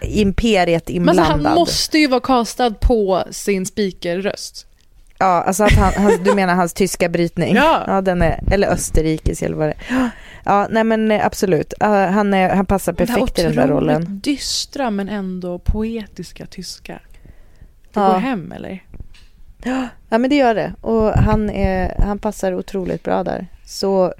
[0.00, 1.46] imperiet Men alltså, inblandad.
[1.46, 4.66] han måste ju vara castad på sin speakerröst.
[5.18, 7.54] Ja, alltså att han, han, du menar hans tyska brytning?
[7.54, 7.84] Ja.
[7.86, 10.10] ja den är, eller österrikisk eller vad det är.
[10.44, 11.74] Ja, nej men eh, absolut.
[11.80, 14.20] Han, är, han passar perfekt i den där rollen.
[14.24, 16.92] dystra men ändå poetiska tyska.
[17.92, 18.12] Det Ja.
[18.12, 18.82] går hem eller?
[19.64, 20.74] Ja, men det gör det.
[20.80, 23.46] Och han, är, han passar otroligt bra där.
[23.64, 24.14] Så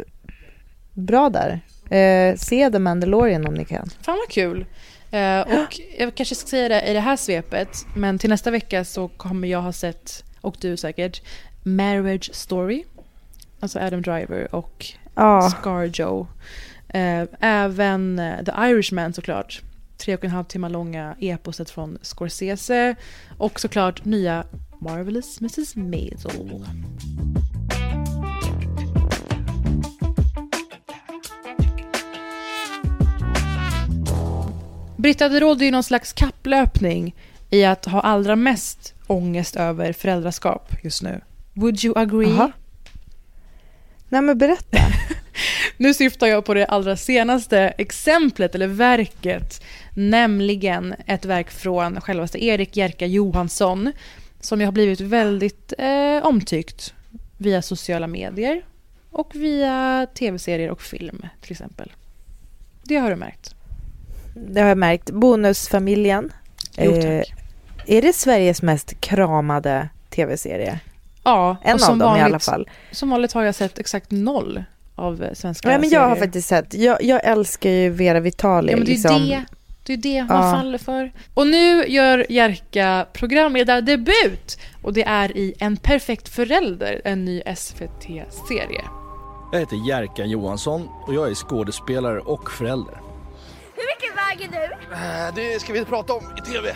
[0.93, 1.61] bra där.
[1.97, 3.91] Eh, se The Mandalorian om ni kan.
[4.03, 4.67] Fan vad kul.
[5.11, 8.85] Eh, och jag kanske ska säga det i det här svepet, men till nästa vecka
[8.85, 11.23] så kommer jag ha sett, och du säkert,
[11.63, 12.85] Marriage Story.
[13.61, 16.27] Alltså Adam Driver och Ja, Scarjo.
[16.89, 19.63] Eh, även eh, The Irishman såklart.
[19.97, 22.95] Tre och en halv timme långa eposet från Scorsese.
[23.39, 24.45] Och såklart nya
[24.85, 25.77] Marvelous Mrs.
[25.77, 26.67] Maisel.
[34.97, 37.15] Britta, det råder ju någon slags kapplöpning
[37.51, 41.21] i att ha allra mest ångest över föräldraskap just nu.
[41.53, 42.33] Would you agree?
[42.33, 42.53] Aha.
[44.09, 44.79] nej men berätta.
[45.77, 52.45] Nu syftar jag på det allra senaste exemplet eller verket, nämligen ett verk från självaste
[52.45, 53.93] Erik Jerka Johansson
[54.45, 56.95] som ju har blivit väldigt eh, omtyckt
[57.39, 58.63] via sociala medier
[59.11, 61.93] och via tv-serier och film till exempel.
[62.83, 63.55] Det har du märkt.
[64.35, 65.11] Det har jag märkt.
[65.11, 66.33] Bonusfamiljen.
[66.79, 66.93] Jo.
[66.93, 67.23] Eh,
[67.87, 70.81] är det Sveriges mest kramade tv-serie?
[71.25, 72.69] Ja, En av dem vanligt, i alla fall.
[72.91, 76.27] Som vanligt har jag sett exakt noll av svenska Nej, men jag har serier.
[76.27, 76.75] faktiskt sett.
[76.75, 78.73] Jag, jag älskar ju Vera Vitali.
[78.73, 79.29] Ja, men det är liksom.
[79.29, 79.45] det,
[79.87, 80.53] det, är det man Ja.
[80.53, 81.13] faller för.
[81.35, 88.85] Och nu gör Jerka programledardebut och det är i En perfekt förälder, en ny SVT-serie.
[89.53, 92.95] Jag heter Jerka Johansson och jag är skådespelare och förälder.
[93.75, 94.95] Hur mycket väger du?
[94.95, 96.69] Äh, Det ska vi inte prata om i TV.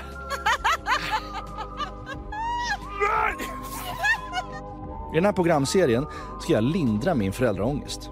[5.12, 6.06] I den här programserien
[6.40, 8.10] ska jag lindra min föräldraångest.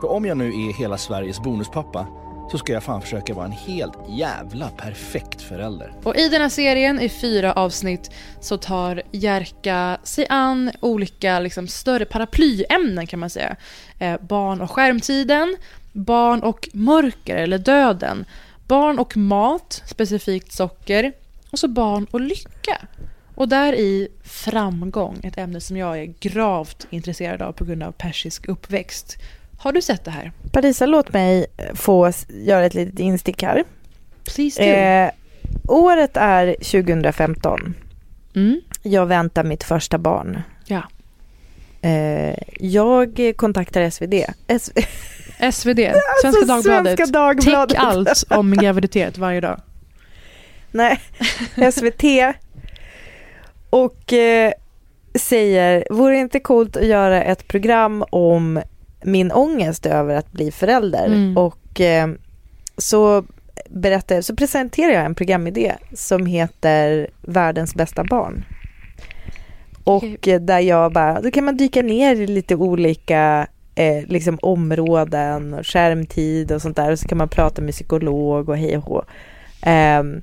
[0.00, 2.06] För om jag nu är hela Sveriges bonuspappa
[2.50, 5.92] så ska jag fan försöka vara en helt jävla perfekt förälder.
[6.02, 11.68] Och i den här serien, i fyra avsnitt, så tar Jerka sig an olika liksom,
[11.68, 13.56] större paraplyämnen kan man säga.
[13.98, 15.56] Eh, barn och skärmtiden,
[15.92, 18.24] barn och mörker eller döden,
[18.66, 21.12] barn och mat, specifikt socker,
[21.50, 22.78] och så barn och lycka.
[23.34, 27.92] Och där i framgång, ett ämne som jag är gravt intresserad av på grund av
[27.92, 29.16] persisk uppväxt.
[29.64, 30.32] Har du sett det här?
[30.52, 33.64] Parisa, låt mig få s- göra ett litet instick här.
[34.34, 34.68] Please do.
[34.68, 35.10] Eh,
[35.68, 37.74] året är 2015.
[38.36, 38.60] Mm.
[38.82, 40.42] Jag väntar mitt första barn.
[40.66, 40.82] Ja.
[41.82, 44.14] Eh, jag kontaktar SvD.
[44.46, 44.72] S-
[45.52, 45.78] SvD,
[46.22, 46.96] Svenska Alltså, Dagbladet.
[46.98, 47.68] Svenska Dagbladet.
[47.76, 49.60] Täck allt om graviditet varje dag.
[50.70, 51.00] Nej,
[51.72, 52.04] SVT.
[53.70, 54.52] Och eh,
[55.14, 58.62] säger, vore det inte coolt att göra ett program om
[59.04, 61.06] min ångest över att bli förälder?
[61.06, 61.36] Mm.
[61.36, 62.08] Och eh,
[62.76, 63.24] så
[63.68, 68.44] berättar, så presenterar jag en programidé som heter Världens bästa barn.
[69.84, 75.54] Och där jag bara, då kan man dyka ner i lite olika eh, liksom områden
[75.54, 78.84] och skärmtid och sånt där och så kan man prata med psykolog och hej och
[78.84, 79.04] hå.
[79.62, 80.22] Ehm,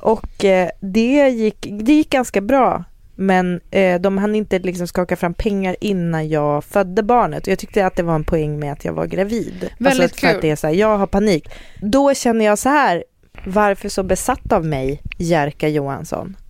[0.00, 2.84] och eh, det, gick, det gick ganska bra.
[3.14, 7.46] Men eh, de hann inte liksom skaka fram pengar innan jag födde barnet.
[7.46, 9.70] Och jag tyckte att det var en poäng med att jag var gravid.
[9.78, 10.36] Väldigt alltså för kul.
[10.36, 11.48] att det är så här, jag har panik.
[11.80, 13.04] Då känner jag så här,
[13.46, 16.36] varför så besatt av mig, Jerka Johansson?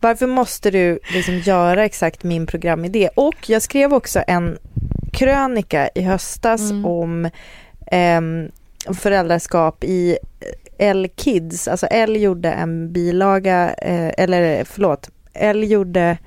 [0.00, 3.08] Varför måste du liksom göra exakt min programidé?
[3.14, 4.58] Och jag skrev också en
[5.12, 6.84] krönika i höstas Mm.
[6.84, 7.30] om
[7.86, 8.48] ehm,
[8.94, 10.18] föräldraskap i
[10.78, 11.68] L Kids.
[11.68, 16.18] Alltså L gjorde en bilaga, eh, eller förlåt, L gjorde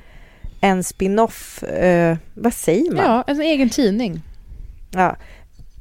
[0.62, 3.06] en spin-off, eh, vad säger man?
[3.06, 4.22] Ja, en egen tidning.
[4.92, 5.16] Ja.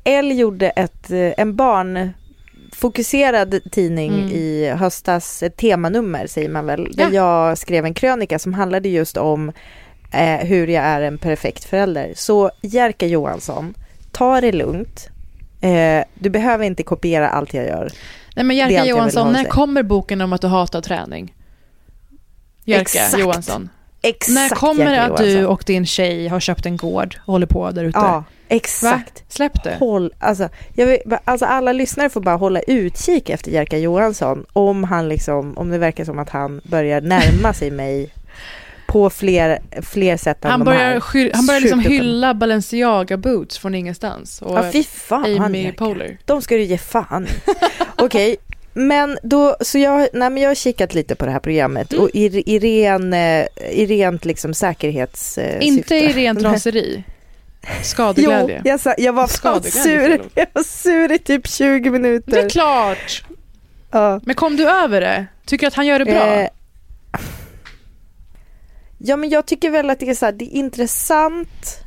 [0.04, 4.28] L gjorde ett, eh, en barnfokuserad tidning Mm.
[4.28, 9.16] i höstas, ett temanummer säger man väl, där jag skrev en krönika som handlade just
[9.16, 9.52] om
[10.12, 12.12] eh, hur jag är en perfekt förälder.
[12.16, 13.74] Så Jerka Johansson,
[14.12, 15.08] ta det lugnt.
[15.60, 17.88] Eh, du behöver inte kopiera allt jag gör.
[18.36, 21.34] Nej men Jerka Johansson, ha när kommer boken om att du hatar träning?
[22.64, 23.18] Jerka Exakt.
[23.18, 23.68] Johansson.
[24.02, 27.46] Exakt När kommer det att du och din tjej har köpt en gård och håller
[27.46, 27.98] på där ute?
[27.98, 29.24] Ja, exakt.
[29.28, 29.76] Släpp det.
[29.78, 35.08] Håll, alltså, vill, alltså alla lyssnare får bara hålla utkik efter Jerka Johansson om han
[35.08, 38.10] liksom, om det verkar som att han börjar närma sig mig
[38.86, 41.30] på fler, fler sätt än Han de börjar, här.
[41.34, 44.42] han börjar liksom hylla Balenciaga boots från ingenstans.
[44.42, 45.78] Och Ja, fy fan Amy Jerka.
[45.84, 46.18] Poehler.
[46.24, 47.26] De ska du ge fan
[48.06, 48.36] Okej,
[48.72, 52.04] men då, så jag, nej, men jag har kikat lite på det här programmet Mm.
[52.04, 55.38] och i, i, ren, eh, i rent liksom säkerhets...
[55.60, 57.04] Inte i rent raseri.
[57.68, 58.62] Jo, Skadeglädje.
[58.64, 59.26] jag, sa, jag var
[59.60, 60.20] sur.
[60.34, 62.32] Jag var sur i typ 20 minuter.
[62.32, 63.24] Det är klart.
[63.90, 64.20] Ja.
[64.24, 65.26] Men kom du över det?
[65.46, 66.34] Tycker du att han gör det bra?
[66.34, 66.48] Eh,
[68.98, 71.78] ja, men jag tycker väl att det är så här, det är intressant.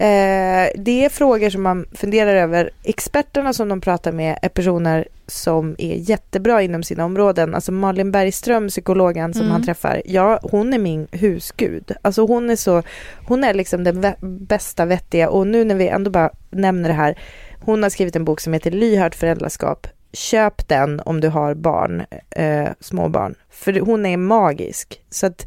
[0.00, 2.70] Eh, det är frågor som man funderar över.
[2.84, 7.54] Experterna som de pratar med är personer som är jättebra inom sina områden.
[7.54, 9.52] Alltså Malin Bergström, psykologen som Mm.
[9.52, 11.92] han träffar, ja hon är min husgud.
[12.02, 12.82] Alltså hon är så,
[13.26, 16.94] hon är liksom den vä- bästa vettiga och nu när vi ändå bara nämner det
[16.94, 17.18] här,
[17.60, 19.86] hon har skrivit en bok som heter Lyhört föräldraskap.
[20.12, 23.34] Köp den om du har barn, eh, små barn.
[23.50, 25.00] För hon är magisk.
[25.10, 25.46] Så att,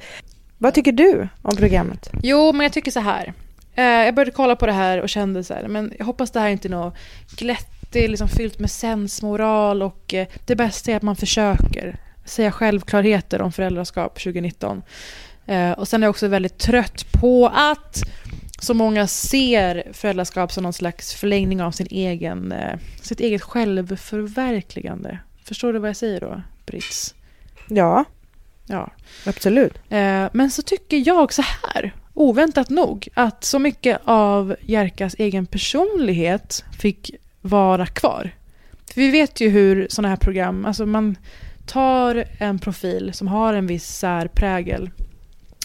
[0.58, 2.10] vad tycker du om programmet?
[2.24, 3.34] Jo, men jag tycker så här.
[3.76, 6.40] Eh, jag började kolla på det här och kände så här, men jag hoppas det
[6.40, 6.96] här inte är något
[7.38, 13.42] glättigt, liksom fyllt med sensmoral och eh, det bästa är att man försöker säga självklarheter
[13.42, 14.82] om föräldraskap 2019.
[15.46, 18.02] Eh, och sen är jag också väldigt trött på att
[18.60, 22.54] så många ser föräldraskap som någon slags förlängning av sin egen,
[23.02, 25.20] sitt eget självförverkligande.
[25.44, 27.16] Förstår du vad jag säger då, Brits?
[27.70, 28.06] Ja,
[28.68, 28.92] Ja.
[29.26, 29.74] absolut.
[30.32, 36.63] Men så tycker jag så här, oväntat nog, att så mycket av Jerkas egen personlighet
[36.80, 38.32] fick vara kvar.
[38.93, 41.15] För vi vet ju hur sådana här program, alltså man
[41.65, 44.89] tar en profil som har en viss särprägel,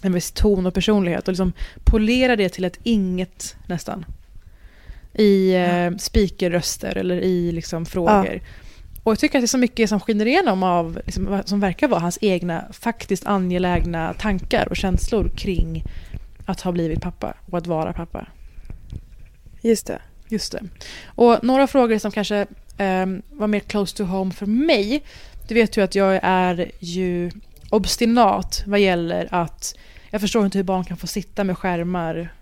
[0.03, 1.53] en viss ton och personlighet och liksom
[1.85, 4.05] polerar det till ett inget nästan.
[5.15, 8.41] I eh, speakerröster eller i liksom frågor.
[9.03, 11.89] Och jag tycker att det är så mycket som skiner igenom av, liksom, som verkar
[11.89, 15.85] vara hans egna faktiskt angelägna tankar och känslor kring
[16.49, 18.27] att ha blivit pappa och att vara pappa.
[19.61, 20.03] Just det.
[20.29, 20.63] Just det.
[21.05, 22.47] Och några frågor som kanske
[22.79, 25.03] ehm, var mer close to home för mig.
[25.49, 27.31] Du vet ju att jag är ju
[27.71, 29.75] obstinat vad gäller att
[30.11, 32.33] jag förstår inte hur barn kan få sitta med skärmar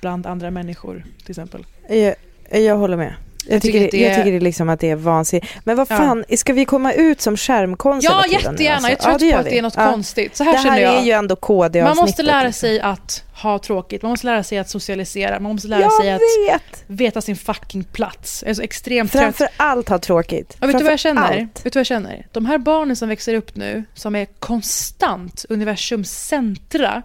[0.00, 1.66] bland andra människor till exempel.
[1.88, 2.14] Jag,
[2.50, 3.14] jag håller med.
[3.46, 5.46] Jag, Jag tycker tycker, att det jag tycker det liksom att det är vansinnigt.
[5.64, 5.96] Men vad Ja.
[5.96, 8.74] fan, ska vi komma ut som Ja, skärmkonservativa nu, jättegärna.
[8.76, 8.90] alltså?
[8.90, 9.90] Jag trött det på att det är något Ja.
[9.90, 10.36] konstigt.
[10.36, 10.94] Så här det här jag.
[10.96, 11.96] är ju ändå KD-avsnittet.
[11.96, 12.60] Man måste lära liksom.
[12.60, 16.12] sig att ha tråkigt, man måste lära sig att socialisera, man måste lära Jag sig
[16.12, 16.84] att vet!
[16.86, 18.42] veta sin fucking plats.
[18.42, 19.22] Jag är så extremt trött.
[19.22, 20.56] Framför allt ha tråkigt.
[20.60, 21.22] Ja, vet du vad jag känner?
[21.22, 21.38] allt.
[21.66, 22.26] Vet du vad jag känner?
[22.32, 27.02] De här barnen som växer upp nu, som är konstant universums centra,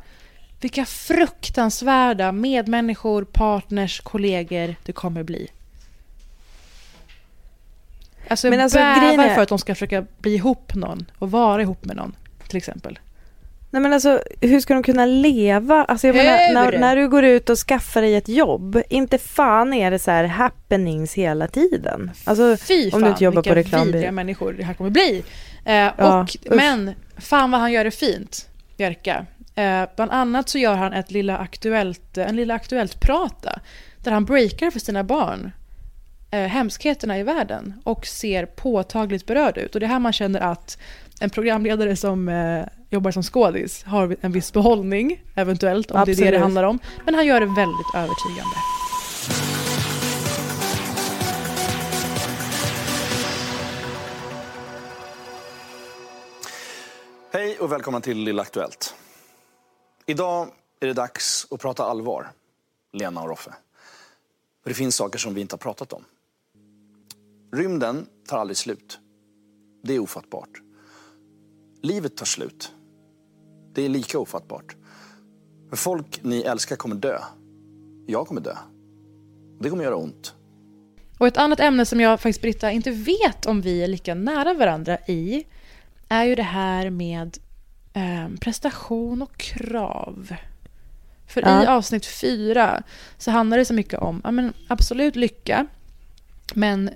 [0.62, 5.48] vilka fruktansvärda medmänniskor, partners, kollegor det kommer bli.
[8.30, 11.62] Alltså Men alltså, bävar är- för att de ska försöka bli ihop någon och vara
[11.62, 12.16] ihop med någon,
[12.48, 13.00] till exempel.
[13.72, 15.84] Nej men alltså hur ska de kunna leva?
[15.84, 19.74] Alltså jag menar, när, när du går ut och skaffar dig ett jobb, inte fan
[19.74, 22.12] är det så här happenings hela tiden.
[22.26, 23.92] Alltså Fy om fan du inte jobbar på vilka reklambyrå.
[23.94, 25.24] vidriga människor det här kommer bli.
[25.66, 26.38] Eh, Ja, och, usch.
[26.56, 29.26] men fan vad han gör det fint, Jerka.
[29.56, 33.60] Eh, bland annat så gör han ett lilla aktuellt, en lilla aktuellt prata
[34.04, 35.52] där han breakar för sina barn
[36.32, 39.74] eh, hemskheterna i världen och ser påtagligt berörd ut.
[39.74, 40.78] Och det är här man känner att
[41.20, 46.06] en programledare som eh, jobbar som skådis har en viss behållning, eventuellt, om det är
[46.06, 46.42] det det Absolut.
[46.42, 46.80] handlar om.
[47.06, 48.56] Men han gör det väldigt övertygande.
[57.34, 58.96] Hej och välkomna till Lilla Aktuellt.
[60.06, 60.48] Idag
[60.80, 62.32] är det dags att prata allvar,
[62.94, 63.54] Lena och Roffe.
[64.64, 66.06] För det finns saker som vi inte har pratat om.
[67.52, 69.00] Rymden tar aldrig slut.
[69.84, 70.50] Det är ofattbart.
[71.82, 72.72] Livet tar slut.
[73.76, 74.76] Det är lika ofattbart.
[75.70, 77.20] För folk ni älskar kommer dö.
[78.08, 78.56] Jag kommer dö.
[79.60, 80.34] Det kommer göra ont.
[81.18, 84.54] Och ett annat ämne som jag faktiskt, Britta, inte vet om vi är lika nära
[84.54, 85.44] varandra i
[86.10, 87.38] är ju det här med
[87.94, 90.36] eh, prestation och krav.
[91.28, 91.64] För Ja.
[91.64, 92.84] i avsnitt fyra
[93.18, 95.68] så handlar det så mycket om ja, men absolut lycka,
[96.54, 96.90] Men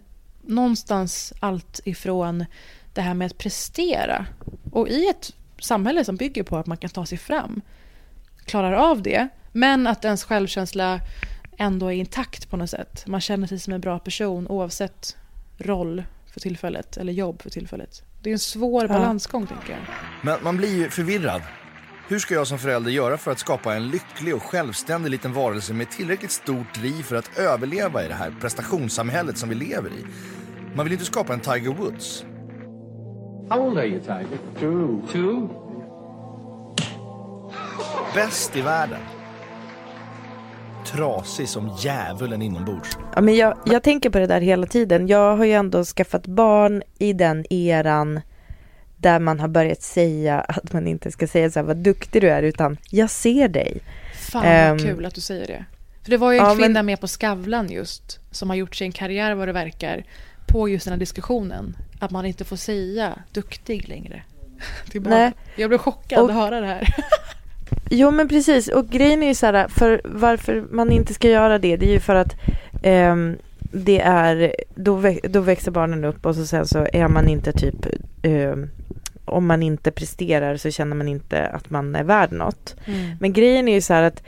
[0.43, 2.45] någonstans allt ifrån
[2.93, 4.25] det här med att prestera.
[4.71, 7.61] Och i ett samhälle som bygger på att man kan ta sig fram,
[8.45, 10.99] klarar av det, men att ens självkänsla
[11.57, 13.03] ändå är intakt på något sätt.
[13.07, 15.15] Man känner sig som en bra person oavsett
[15.57, 18.03] roll för tillfället eller jobb för tillfället.
[18.21, 19.79] Det är en svår balansgång tänker jag.
[20.21, 21.41] Men man blir ju förvirrad.
[22.07, 25.73] Hur ska jag som förälder göra för att skapa en lycklig och självständig liten varelse
[25.73, 30.05] med tillräckligt stort driv för att överleva i det här prestationssamhället som vi lever i?
[30.75, 32.25] Man vill inte skapa en Tiger Woods.
[33.49, 34.27] How old are you, Tiger?
[34.59, 35.01] Two.
[35.11, 35.49] Two?
[38.15, 38.99] Bäst i världen.
[40.85, 42.97] Trasig som djävulen inombords.
[43.15, 45.07] Ja, men jag, jag tänker på det där hela tiden.
[45.07, 48.21] Jag har ju ändå skaffat barn i den eran
[49.03, 52.29] där man har börjat säga att man inte ska säga så här vad duktig du
[52.29, 53.77] är utan jag ser dig.
[54.31, 55.65] Fan vad Ehm, kul att du säger det.
[56.03, 58.75] För det var ju en Ja, kvinna men- med på Skavlan just som har gjort
[58.75, 60.03] sig en karriär vad det verkar
[60.47, 61.75] på just den här diskussionen.
[61.99, 64.21] Att man inte får säga duktig längre.
[64.91, 65.15] Tillbaka.
[65.17, 65.31] Nej.
[65.55, 66.95] Jag blev chockad Och- att höra det här.
[67.89, 71.59] Jo men precis och grejen är ju så här för varför man inte ska göra
[71.59, 72.35] det det är ju för att
[72.83, 73.37] ehm,
[73.73, 77.85] det är då, då växer barnen upp och så sen så är man inte typ
[78.21, 78.69] ehm,
[79.25, 82.75] om man inte presterar så känner man inte att man är värd något.
[82.85, 83.15] Mm.
[83.19, 84.23] Men grejen är ju så här att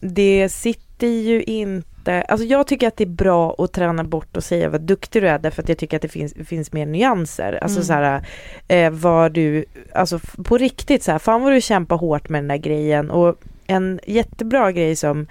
[0.00, 4.44] det sitter ju inte, alltså jag tycker att det är bra att träna bort och
[4.44, 7.58] säga vad duktig du är därför att jag tycker att det finns, finns mer nyanser.
[7.62, 7.84] Alltså Mm.
[7.84, 8.24] så här,
[8.68, 9.64] eh, vad du,
[9.94, 13.36] alltså på riktigt så här, fan vad du kämpar hårt med den där grejen och
[13.66, 15.26] en jättebra grej som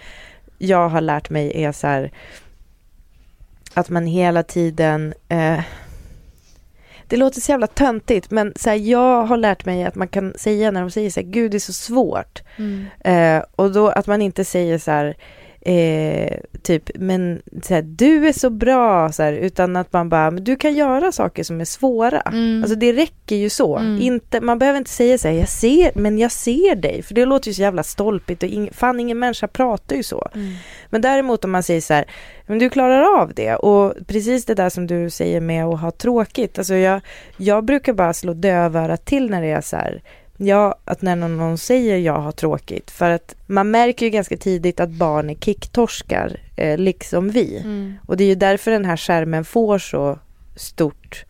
[0.57, 2.11] jag har lärt mig är så här
[3.79, 5.59] att man hela tiden eh,
[7.07, 10.33] det låter så jävla töntigt men så här, jag har lärt mig att man kan
[10.37, 12.85] säga när de säger så här, gud det är så svårt Mm.
[12.99, 15.15] Eh, och då att man inte säger så här,
[15.61, 20.31] eh, typ, men så här, du är så bra, så här, utan att man bara,
[20.31, 22.21] men du kan göra saker som är svåra.
[22.21, 22.63] Mm.
[22.63, 23.77] Alltså det räcker ju så.
[23.77, 24.01] Mm.
[24.01, 27.25] Inte, man behöver inte säga så här, jag ser, men jag ser dig, för det
[27.25, 30.29] låter ju så jävla stolpigt och ing, fan ingen människa pratar ju så.
[30.35, 30.53] Mm.
[30.89, 32.05] Men däremot om man säger så här,
[32.47, 35.91] men du klarar av det och precis det där som du säger med att ha
[35.91, 37.01] tråkigt, alltså jag,
[37.37, 40.01] jag brukar bara slå dövörat till när det är så här,
[40.41, 42.91] Ja, att när någon, säger jag har tråkigt.
[42.91, 47.57] För att man märker ju ganska tidigt att barn är kicktorskar, eh, liksom vi.
[47.57, 47.93] Mm.
[48.05, 50.19] Och det är ju därför den här skärmen får så
[50.55, 51.25] stort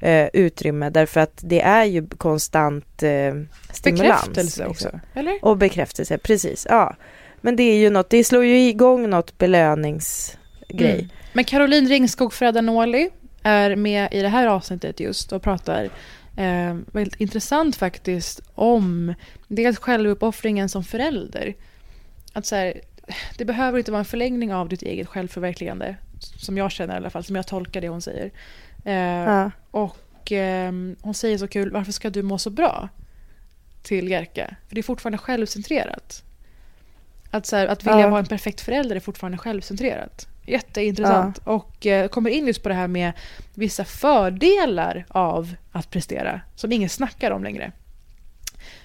[0.00, 0.90] eh, utrymme.
[0.90, 3.34] Därför att det är ju konstant eh,
[3.72, 4.26] stimulans.
[4.26, 5.00] Bekräftelse också, liksom.
[5.14, 5.38] eller?
[5.42, 6.66] Och bekräftelse, precis.
[6.70, 6.96] Ja.
[7.40, 10.94] Men det är ju något, det slår ju igång något belöningsgrej.
[10.94, 11.08] Mm.
[11.32, 13.10] Men Caroline Ringskog Fredanoli
[13.42, 15.90] är med i det här avsnittet just och pratar
[16.38, 19.14] eh, väldigt intressant faktiskt om
[19.48, 21.54] dels självuppoffringen som förälder.
[22.32, 22.80] Att så här,
[23.38, 25.96] det behöver inte vara en förlängning av ditt eget självförverkligande.
[26.36, 28.30] Som jag känner i alla fall, som jag tolkar det hon säger.
[28.84, 29.50] Eh, Ja.
[29.70, 32.88] Och eh, hon säger så kul, varför ska du må så bra?
[33.82, 34.54] Till Jerka.
[34.68, 36.22] För det är fortfarande självcentrerat.
[37.30, 38.08] Att, så här, att vilja Ja.
[38.08, 40.26] vara en perfekt förälder är fortfarande självcentrerat.
[40.48, 41.38] Jätteintressant.
[41.44, 43.12] Och eh, kommer in just på det här med
[43.54, 46.40] vissa fördelar av att prestera.
[46.56, 47.72] Som ingen snackar om längre.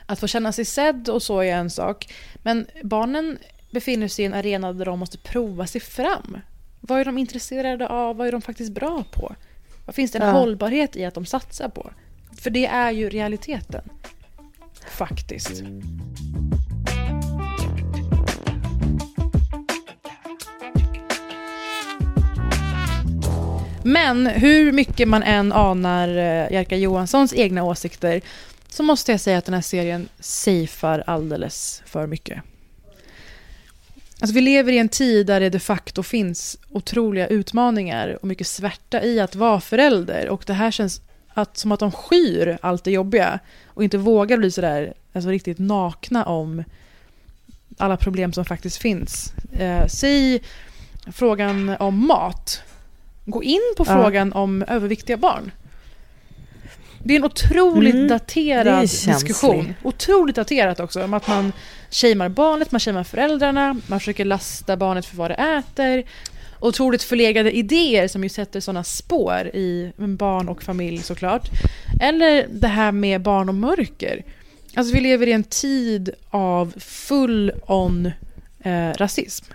[0.06, 2.14] Att få känna sig sedd och så är en sak.
[2.36, 3.38] Men barnen
[3.72, 6.38] befinner sig i en arena där de måste prova sig fram.
[6.80, 8.18] Vad är de intresserade av?
[8.18, 9.36] Vad är de faktiskt bra på?
[9.86, 10.32] Vad finns det en Ja.
[10.32, 11.92] hållbarhet i att de satsar på?
[12.38, 13.82] För det är ju realiteten.
[14.90, 15.64] Faktiskt.
[23.84, 28.22] Men hur mycket man än anar eh, Jerka Johanssons egna åsikter
[28.70, 32.44] så måste jag säga att den här serien safear alldeles för mycket.
[34.20, 38.48] Alltså vi lever i en tid där det de facto finns otroliga utmaningar och mycket
[38.48, 40.30] svärta i att vara förälder.
[40.30, 41.02] Och det här känns
[41.34, 45.60] att, som att de skyr allt det jobbiga och inte vågar bli sådär alltså riktigt
[45.60, 46.64] nakna om
[47.78, 49.34] alla problem som faktiskt finns.
[49.60, 50.42] Eh, säg
[51.12, 52.62] frågan om mat.
[53.26, 53.94] Gå in på Ja.
[54.04, 55.52] frågan om överviktiga barn.
[57.06, 59.74] Det är en otroligt Mm, daterad diskussion.
[59.84, 61.04] Otroligt daterat också.
[61.04, 61.52] Om att man
[61.92, 66.04] shamear barnet, man shamear föräldrarna, man försöker lasta barnet för vad det äter.
[66.60, 71.50] Otroligt förlegade idéer som ju sätter sådana spår i barn och familj såklart.
[72.02, 74.24] Eller det här med barn och mörker.
[74.76, 78.12] Alltså vi lever i en tid av full on
[78.64, 79.46] eh, rasism.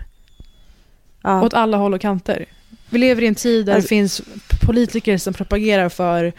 [1.23, 1.41] Ja.
[1.43, 2.45] Åt alla håll och kanter.
[2.89, 4.21] Vi lever i en tid där Alltså- det finns
[4.65, 6.33] politiker som propagerar för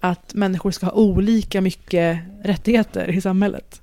[0.00, 3.80] att människor ska ha olika mycket rättigheter i samhället.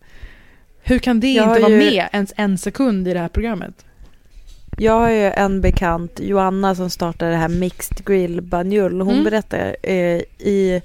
[0.84, 3.86] Hur kan det inte vara ju- med ens en sekund i det här programmet?
[4.78, 9.01] Jag har ju en bekant, Joanna, som startade det här Mixed Grill Banjull.
[9.01, 9.24] Hon Mm.
[9.24, 10.82] berättar eh, i...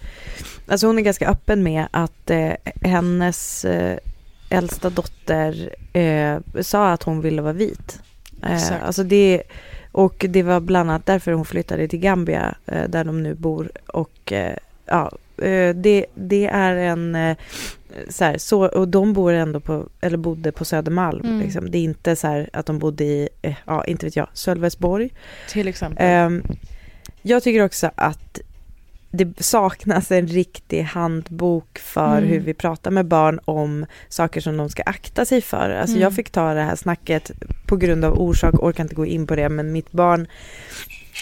[0.69, 2.53] Alltså hon är ganska öppen med att eh,
[2.83, 3.99] hennes eh,
[4.51, 8.01] äldsta dotter eh, sa att hon ville vara vit.
[8.43, 8.83] Eh, Exakt.
[8.85, 9.43] alltså det,
[9.97, 13.71] och det var bland annat därför hon flyttade till Gambia, eh, där de nu bor.
[13.87, 17.37] Och eh, ja, eh, det, det är en...
[18.09, 21.27] Så här, så, och de bor ändå på, eller bodde på Södermalm.
[21.27, 21.41] Mm.
[21.41, 21.71] Liksom.
[21.71, 23.29] Det är inte så här att de bodde i,
[23.65, 25.11] ja inte vet jag, Sölvesborg.
[25.49, 26.07] Till exempel.
[26.07, 26.43] Ehm,
[27.23, 28.41] jag tycker också att
[29.17, 32.29] det saknas en riktig handbok för Mm.
[32.31, 35.71] hur vi pratar med barn om saker som de ska akta sig för.
[35.71, 36.03] Alltså Mm.
[36.03, 37.31] jag fick ta det här snacket
[37.67, 40.27] på grund av orsak, orkar inte gå in på det, men mitt barn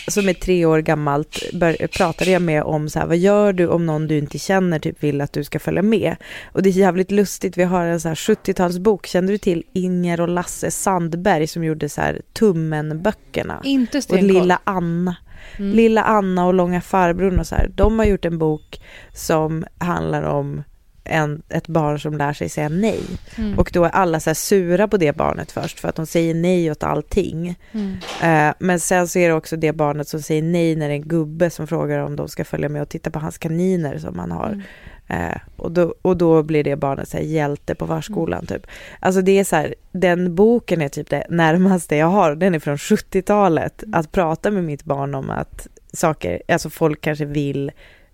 [0.09, 3.67] som är tre år gammalt bör, pratade jag med om så här, vad gör du
[3.69, 6.17] om någon du inte känner typ vill att du ska följa med?
[6.53, 10.21] Och det är jävligt lustigt, vi har en så här 70-talsbok, känner du till Inger
[10.21, 13.61] och Lasse Sandberg som gjorde så här Tummen-böckerna?
[13.65, 14.27] Inte Och stenkoll.
[14.29, 15.17] Lilla Anna.
[15.59, 15.77] Mm.
[15.77, 17.71] Lilla Anna och Långa farbrorn och så här.
[17.75, 18.81] De har gjort en bok
[19.13, 20.63] som handlar om
[21.05, 23.01] en, ett barn som lär sig säga nej.
[23.37, 23.59] Mm.
[23.59, 26.71] Och då är alla så sura på det barnet först för att de säger nej
[26.71, 27.59] åt allting.
[27.73, 27.97] Mm.
[28.23, 30.97] Eh, men sen så är det också det barnet som säger nej när det är
[30.97, 34.19] en gubbe som frågar om de ska följa med och titta på hans kaniner som
[34.19, 34.63] han har.
[35.09, 35.31] Mm.
[35.31, 38.67] Eh, och, då, och då blir det barnet så här hjälte på förskolan typ.
[39.01, 42.35] Alltså det är så här, den boken är typ det närmaste jag har.
[42.35, 43.85] Den är från 70-talet.
[43.93, 47.73] Att prata med mitt barn om att saker, alltså folk kanske vill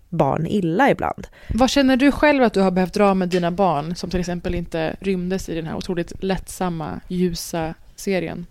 [0.08, 1.26] barn illa ibland.
[1.54, 4.54] Vad känner du själv att du har behövt dra med dina barn som till exempel
[4.54, 8.46] inte rymdes i den här otroligt lättsamma, ljusa serien?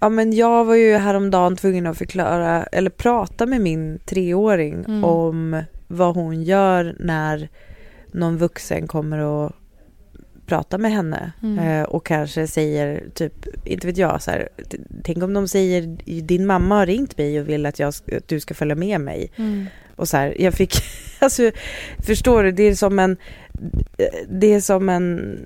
[0.00, 5.04] Ja men jag var ju häromdagen tvungen att förklara eller prata med min treåring Mm.
[5.04, 7.48] om vad hon gör när
[8.12, 9.52] någon vuxen kommer och
[10.46, 11.58] prata med henne Mm.
[11.58, 14.48] eh, och kanske säger typ, inte vet jag, så här,
[15.04, 15.82] tänk om de säger
[16.22, 19.32] din mamma har ringt mig och vill att, jag, att du ska följa med mig.
[19.36, 19.66] Mm.
[19.96, 20.74] Och så här, jag fick,
[21.18, 21.50] alltså
[21.98, 23.16] förstår du, det är som en,
[24.28, 25.38] det är som en,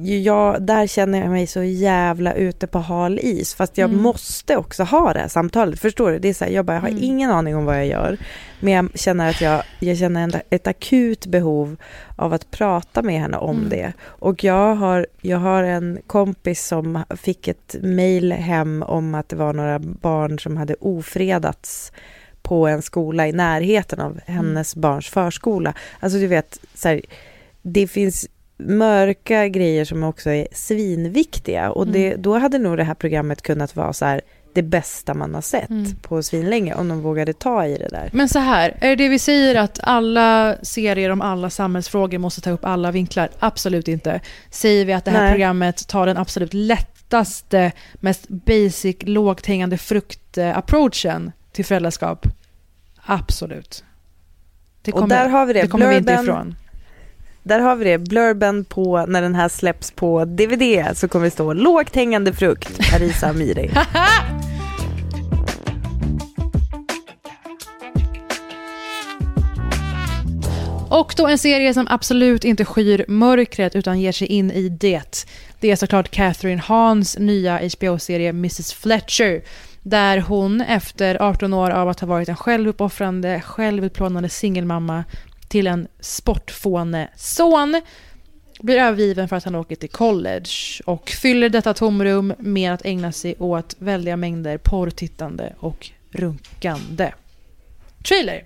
[0.00, 3.54] jag, där känner jag mig så jävla ute på hal is.
[3.54, 4.02] Fast jag Mm.
[4.02, 6.18] måste också ha det här samtalet, förstår du?
[6.18, 7.02] Det är så här, jag bara, jag har Mm.
[7.02, 8.16] ingen aning om vad jag gör.
[8.60, 11.76] Men jag känner att jag, jag känner ett akut behov
[12.16, 13.68] av att prata med henne om Mm.
[13.68, 13.92] det.
[14.02, 19.36] Och jag har, jag har en kompis som fick ett mejl hem om att det
[19.36, 21.92] var några barn som hade ofredats
[22.50, 25.74] på en skola i närheten av hennes barns förskola.
[26.00, 27.00] Alltså du vet, så här,
[27.62, 28.26] det finns
[28.58, 32.22] mörka grejer som också är svinviktiga och det, Mm.
[32.22, 34.20] då hade nog det här programmet kunnat vara så här
[34.54, 35.96] det bästa man har sett Mm.
[36.02, 38.10] på svinlänge om de vågade ta i det där.
[38.12, 42.50] Men så här, är det vi säger att alla serier om alla samhällsfrågor måste ta
[42.50, 43.28] upp alla vinklar?
[43.38, 44.20] Absolut inte.
[44.50, 45.32] Säger vi att det här Nej.
[45.32, 52.26] programmet tar den absolut lättaste, mest basic, lågt hängande frukt-approachen till föräldraskap?
[53.06, 53.84] Absolut.
[54.82, 55.62] Det och där har vi det.
[55.62, 56.54] det kommer vi inte Blurben- ifrån.
[57.42, 57.98] Där har vi det.
[57.98, 62.90] Blurben på när den här släpps på DVD så kommer det stå lågt hängande frukt,
[62.90, 63.70] Parisa Amiri.
[70.90, 75.26] Och då en serie som absolut inte skyr mörkret utan ger sig in i det.
[75.60, 79.42] Det är såklart Catherine Hahns nya HBO-serie Mrs Fletcher.
[79.82, 85.04] Där hon efter 18 år av att ha varit en självuppoffrande, självutplånande singelmamma
[85.48, 87.82] till en sportfåne son
[88.60, 90.50] blir övergiven för att han åker till college
[90.86, 97.12] och fyller detta tomrum med att ägna sig åt väldiga mängder porrtittande och runkande.
[98.08, 98.44] Trailer!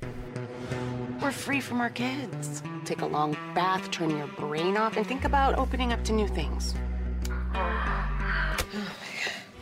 [1.21, 2.63] We're free from our kids.
[2.87, 6.29] Take a long bath, turn your brain off, and think about opening up to new
[6.29, 6.75] things.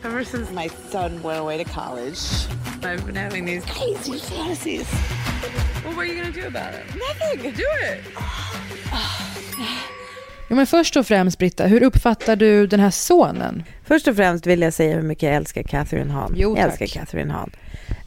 [0.05, 2.19] Ever since my son went away to college,
[2.83, 4.87] I've been having these crazy fantasies.
[5.83, 6.83] Well, what are you gonna do about it?
[6.95, 7.51] Nothing.
[7.53, 8.01] Do it.
[10.47, 13.63] Ja, men först och främst, Britta, hur uppfattar du den här sonen?
[13.83, 16.33] Först och främst vill jag säga hur mycket jag älskar Catherine Hahn.
[16.37, 16.81] Jo, jag tack.
[16.81, 17.51] älskar Catherine Hahn.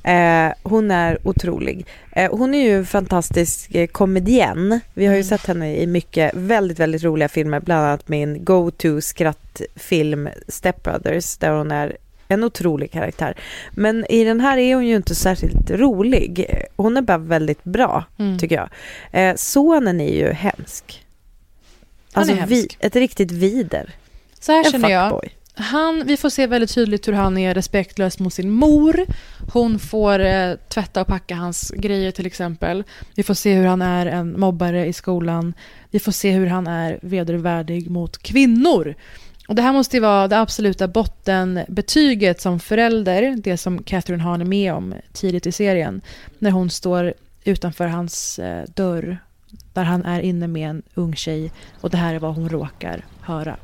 [0.06, 1.86] Eh, hon är otrolig.
[2.12, 4.80] Eh, hon är ju en fantastisk eh, komedienn.
[4.94, 5.28] Vi har ju Mm.
[5.28, 7.60] sett henne i mycket väldigt, väldigt roliga filmer.
[7.60, 11.36] Bland annat min go-to skrattfilm Step Brothers.
[11.36, 11.96] Där hon är
[12.28, 13.36] en otrolig karaktär.
[13.70, 16.46] Men i den här är hon ju inte särskilt rolig.
[16.76, 18.38] Hon är bara väldigt bra, Mm.
[18.38, 18.68] tycker jag.
[19.12, 21.06] Eh, sonen är ju hemsk.
[22.12, 22.76] Han är Alltså, hemsk.
[22.80, 23.94] Vi, ett riktigt vider.
[24.40, 25.28] Så här En känner jag.
[25.58, 29.06] Han, vi får se väldigt tydligt hur han är respektlös mot sin mor.
[29.52, 32.84] Hon får eh, tvätta och packa hans grejer till exempel.
[33.14, 35.54] Vi får se hur han är en mobbare i skolan.
[35.90, 38.94] Vi får se hur han är vedervärdig mot kvinnor.
[39.48, 44.40] Och det här måste ju vara det absoluta bottenbetyget som förälder, det som Catherine Hahn
[44.40, 46.00] är med om tidigt i serien,
[46.38, 49.18] när hon står utanför hans eh, dörr,
[49.72, 53.04] där han är inne med en ung tjej och det här är vad hon råkar
[53.20, 53.56] höra.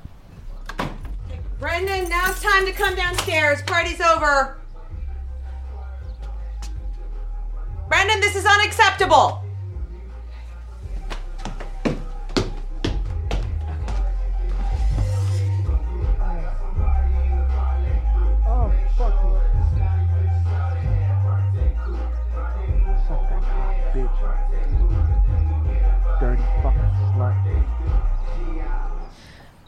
[1.62, 3.62] Brendan, now it's time to come downstairs.
[3.62, 4.58] Party's over.
[7.88, 9.44] Brendan, this is unacceptable.
[18.44, 18.72] Oh,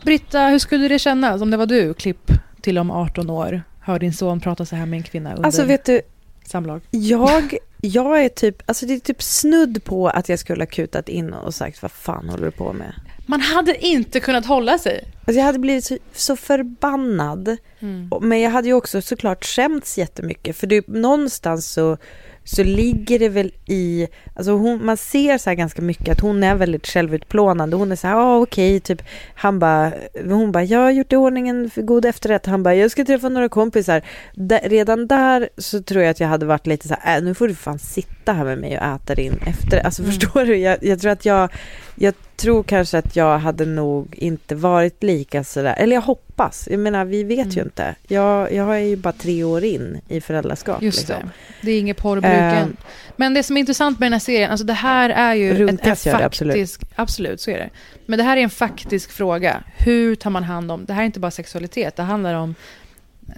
[0.05, 2.31] Britta, hur skulle det kännas om det var du, klipp
[2.61, 5.65] till om 18 år, hör din son prata så här med en kvinna under Alltså
[5.65, 6.01] vet du,
[6.47, 6.81] samlag?
[6.91, 11.09] jag, jag är typ, alltså det är typ snudd på att jag skulle ha kutat
[11.09, 12.93] in och sagt vad fan håller du på med?
[13.27, 15.05] Man hade inte kunnat hålla sig.
[15.27, 17.57] Alltså jag hade blivit så, så förbannad.
[17.81, 18.11] Mm.
[18.21, 20.57] Men jag hade ju också såklart skämts jättemycket.
[20.57, 21.97] För det, någonstans så,
[22.45, 24.09] så ligger det väl i...
[24.35, 27.77] Alltså hon, man ser så här ganska mycket att hon är väldigt självutplånande.
[27.77, 29.03] Hon är så här, ah, okej, typ.
[29.35, 29.93] Han bara,
[30.25, 32.47] hon bara, jag har gjort i ordning en för god efterrätt.
[32.47, 34.03] Han bara, jag ska träffa några kompisar.
[34.35, 37.35] Da, redan där så tror jag att jag hade varit lite så här, äh, nu
[37.35, 39.79] får du fan sitta här med mig och äta din efter.
[39.85, 40.13] Alltså Mm.
[40.13, 40.57] förstår du?
[40.57, 41.49] Jag, jag tror att jag,
[41.95, 46.69] jag tror kanske att jag hade nog inte varit lika sådär, eller jag hoppas.
[46.71, 47.65] Jag menar, vi vet ju Mm.
[47.67, 47.95] inte.
[48.09, 50.83] Jag, jag är ju bara tre år in i föräldraskap.
[50.83, 51.17] Just liksom.
[51.61, 51.67] det.
[51.67, 52.77] Det är inget porrbruk Eh, än.
[53.17, 55.57] Men det som är intressant med den här serien, alltså det här är ju en,
[55.69, 56.83] en gör det, faktisk...
[56.95, 57.71] Absolut, så är det.
[58.07, 59.63] Men det här är en faktisk fråga.
[59.79, 60.85] Hur tar man hand om...
[60.85, 62.55] Det här är inte bara sexualitet, det handlar om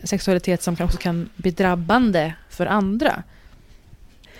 [0.04, 3.22] sexualitet som kan- också kan bli drabbande för andra.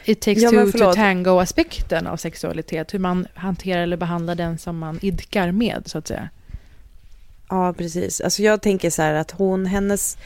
[0.06, 2.94] It takes Ja, two to tango-aspekten av sexualitet.
[2.94, 6.28] Hur man hanterar eller behandlar den som man idkar med, så att säga.
[7.48, 8.20] Ja, precis.
[8.20, 10.18] Alltså jag tänker så här att hon, hennes...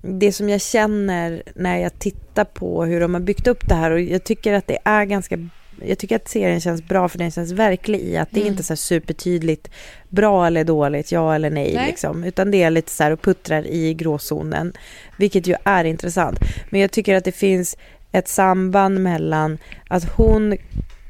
[0.00, 3.90] Det som jag känner när jag tittar på hur de har byggt upp det här
[3.90, 5.48] och jag tycker att det är ganska...
[5.84, 8.52] Jag tycker att serien känns bra för den känns verklig i att det är Mm.
[8.52, 9.70] inte så supertydligt
[10.08, 11.86] bra eller dåligt, ja eller nej, Nej.
[11.86, 12.24] liksom.
[12.24, 14.72] Utan det är lite så här och puttrar i gråzonen,
[15.18, 16.38] vilket ju är intressant.
[16.70, 17.76] Men jag tycker att det finns
[18.12, 20.56] ett samband mellan att hon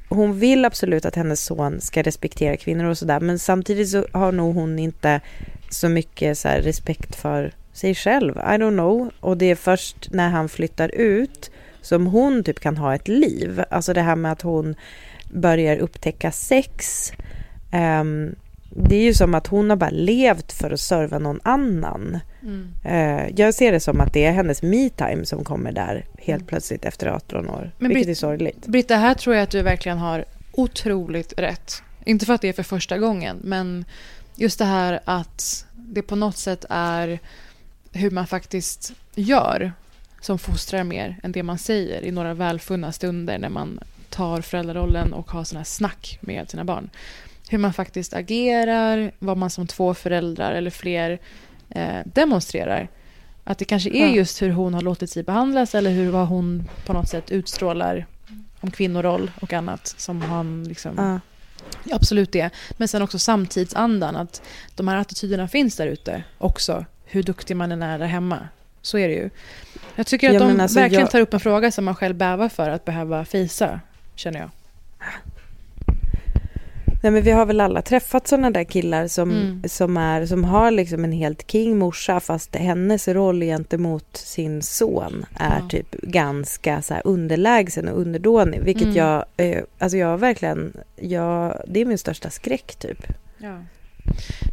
[0.09, 4.33] hon vill absolut att hennes son ska respektera kvinnor och sådär men samtidigt så har
[4.33, 5.21] nog hon inte
[5.71, 8.37] så mycket så här respekt för sig själv.
[8.37, 9.11] I don't know.
[9.21, 13.63] Och det är först när han flyttar ut som hon typ kan ha ett liv.
[13.71, 14.75] Alltså det här med att hon
[15.33, 17.13] börjar upptäcka sex.
[17.73, 18.35] Um,
[18.79, 22.19] det är ju som att hon har bara levt för att serva någon annan.
[22.43, 22.69] Mm.
[22.85, 26.85] Eh, jag ser det som att det är hennes me-time som kommer där helt plötsligt
[26.85, 27.71] efter 18 år.
[27.79, 28.67] Men vilket Britt- är sorgligt.
[28.67, 31.83] Britta, här tror jag att du verkligen har otroligt rätt.
[32.05, 33.85] Inte för att det är för första gången, men
[34.35, 37.19] just det här att det på något sätt är
[37.93, 39.73] hur man faktiskt gör
[40.21, 45.13] som fostrar mer än det man säger i några välfunna stunder när man tar föräldrarollen
[45.13, 46.91] och har sådana här snack med sina barn.
[47.49, 51.19] Hur man faktiskt agerar, vad man som två föräldrar eller fler
[51.71, 52.89] eh, demonstrerar.
[53.45, 56.65] Att det kanske är just hur hon har låtit sig behandlas eller hur vad hon
[56.87, 58.07] på något sätt utstrålar
[58.61, 61.21] om kvinnoroll och annat som han liksom...
[61.85, 62.51] Ja, absolut det.
[62.73, 64.43] Men sen också samtidsandan, att
[64.75, 66.85] de här attityderna finns där ute också.
[67.05, 68.39] Hur duktig man än är där hemma.
[68.83, 69.31] Så är det ju.
[69.95, 72.15] Jag tycker att Ja, de alltså, verkligen jag- tar upp en fråga som man själv
[72.17, 73.81] bävar för att behöva fejsa,
[74.15, 74.51] känner jag.
[77.03, 79.63] Nej men vi har väl alla träffat sådana där killar som, Mm.
[79.69, 85.27] som, är, som har liksom en helt king morsa fast hennes roll gentemot sin son
[85.35, 85.69] är Ja.
[85.69, 88.61] typ ganska så underlägsen och underdånig.
[88.61, 88.97] Vilket Mm.
[88.97, 93.07] jag, eh, alltså jag verkligen, jag, det är min största skräck typ.
[93.39, 93.63] Ja.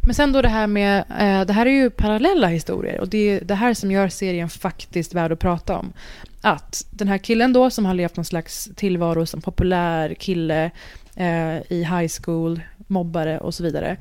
[0.06, 3.18] Men sen då det här med, eh, det här är ju parallella historier och det
[3.18, 5.92] är det här som gör serien faktiskt värd att prata om.
[6.40, 10.70] Att den här killen då som har levt någon slags tillvaro som populär kille
[11.16, 13.96] eh, i high school, mobbare och så vidare,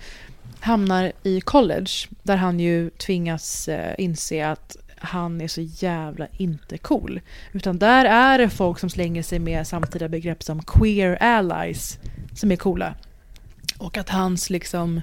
[0.60, 1.92] hamnar i college
[2.24, 7.22] där han ju tvingas eh, inse att han är så jävla inte cool.
[7.52, 12.00] Utan där är det folk som slänger sig med samtida begrepp som queer allies
[12.36, 12.94] som är coola.
[13.78, 15.02] Och att hans liksom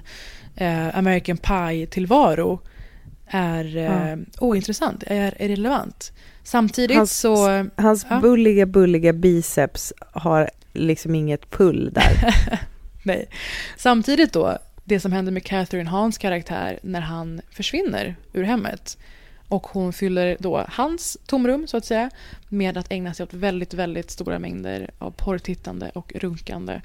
[0.55, 2.59] eh, American Pie-tillvaro
[3.27, 4.17] är eh, Ja.
[4.39, 6.11] ointressant, är irrelevant.
[6.43, 7.65] Samtidigt Hans, så...
[7.75, 8.19] hans ja.
[8.19, 12.35] bulliga, bulliga biceps har liksom inget pull där.
[13.03, 13.29] Nej.
[13.77, 18.97] Samtidigt då, det som händer med Catherine Hans karaktär när han försvinner ur hemmet.
[19.47, 22.09] Och hon fyller då hans tomrum, så att säga,
[22.49, 26.81] med att ägna sig åt väldigt, väldigt stora mängder av porrtittande och runkande.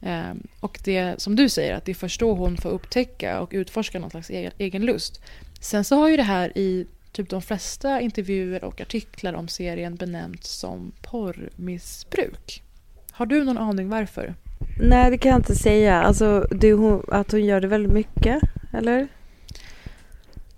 [0.00, 3.48] Eh, och det som du säger, att det är först då hon får upptäcka och
[3.52, 5.20] utforska någon slags egen, egen lust.
[5.60, 6.86] Sen så har ju det här i
[7.16, 12.62] typ de flesta intervjuer och artiklar om serien benämnts som porrmissbruk.
[13.10, 14.34] Har du någon aning varför?
[14.80, 16.02] Nej, det kan jag inte säga.
[16.02, 18.42] Alltså, det hon, att hon gör det väldigt mycket,
[18.72, 19.08] eller?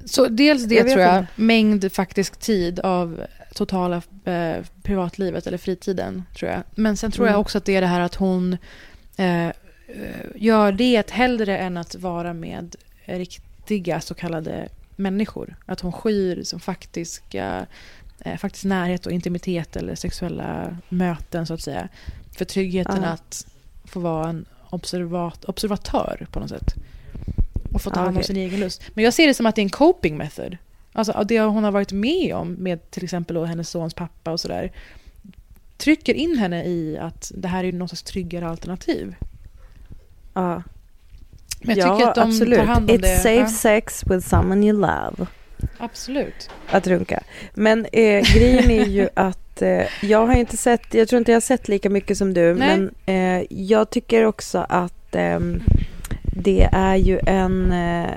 [0.04, 1.32] Så dels det Jag tror jag, inte.
[1.36, 3.20] mängd faktisk tid av
[3.54, 6.62] totala eh, privatlivet eller fritiden tror jag.
[6.74, 7.32] Men sen tror Mm.
[7.32, 8.56] jag också att det är det här att hon
[9.16, 9.52] eh, eh,
[10.34, 14.68] gör det hellre än att vara med riktiga så kallade
[14.98, 15.56] människor.
[15.66, 17.66] Att hon skyr som faktiska,
[18.20, 21.88] eh, faktisk närhet och intimitet eller sexuella möten så att säga.
[22.38, 23.08] För tryggheten Ja.
[23.08, 23.46] att
[23.84, 26.74] få vara en observat, observatör på något sätt.
[27.72, 28.26] Och få ta hand om okej.
[28.26, 28.82] sin egen lust.
[28.94, 30.56] Men jag ser det som att det är en coping method.
[30.92, 34.40] Alltså det hon har varit med om med till exempel då hennes sons pappa och
[34.40, 34.72] sådär.
[35.76, 39.14] Trycker in henne i att det här är något slags tryggare alternativ.
[40.34, 40.62] Ja.
[41.60, 42.58] Men jag ja, tycker att de absolut.
[42.58, 43.16] tar hand om It's det.
[43.16, 43.46] safe Ja.
[43.48, 45.26] sex with someone you love.
[45.78, 46.50] Absolut.
[46.70, 47.22] Att runka.
[47.54, 51.36] Men eh, grejen är ju att eh, jag har inte sett, jag tror inte jag
[51.36, 52.78] har sett lika mycket som du, Nej.
[52.78, 52.90] men
[53.40, 55.62] eh, jag tycker också att ehm,
[56.22, 58.10] det är ju en, eh,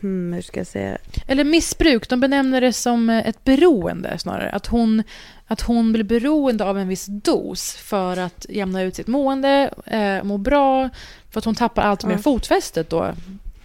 [0.00, 4.50] hmm, hur ska jag säga, Eller missbruk, de benämner det som eh, ett beroende snarare.
[4.50, 5.02] Att hon,
[5.46, 10.22] att hon blir beroende av en viss dos för att jämna ut sitt mående, eh,
[10.24, 10.88] må bra,
[11.30, 12.18] för att hon tappar allt mer Ja.
[12.18, 13.04] fotfästet då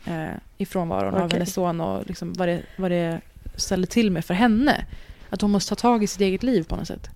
[0.05, 0.25] eh,
[0.57, 1.33] i frånvaron av Okej.
[1.37, 3.21] hennes son och liksom vad, det, vad det
[3.55, 4.85] ställer till med för henne.
[5.29, 7.09] Att hon måste ta tag i sitt eget liv på något sätt.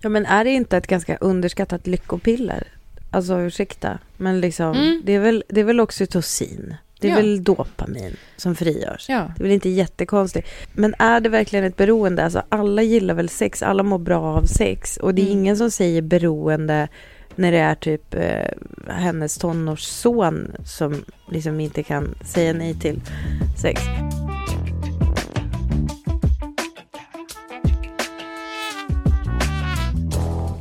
[0.00, 2.68] ja men är det inte ett ganska underskattat lyckopiller?
[3.12, 5.02] Alltså ursäkta, men liksom, Mm.
[5.04, 6.74] det, är väl, det är väl oxytocin?
[7.00, 7.16] Det är Ja.
[7.16, 9.06] väl dopamin som frigörs?
[9.08, 9.32] Ja.
[9.36, 10.48] Det är väl inte jättekonstigt.
[10.72, 12.24] Men är det verkligen ett beroende?
[12.24, 14.96] Alltså alla gillar väl sex, alla mår bra av sex.
[14.96, 15.38] Och det är Mm.
[15.38, 16.88] ingen som säger beroende
[17.36, 18.48] när det är typ eh,
[18.88, 23.00] hennes tonårsson som liksom inte kan säga nej till
[23.62, 23.80] sex.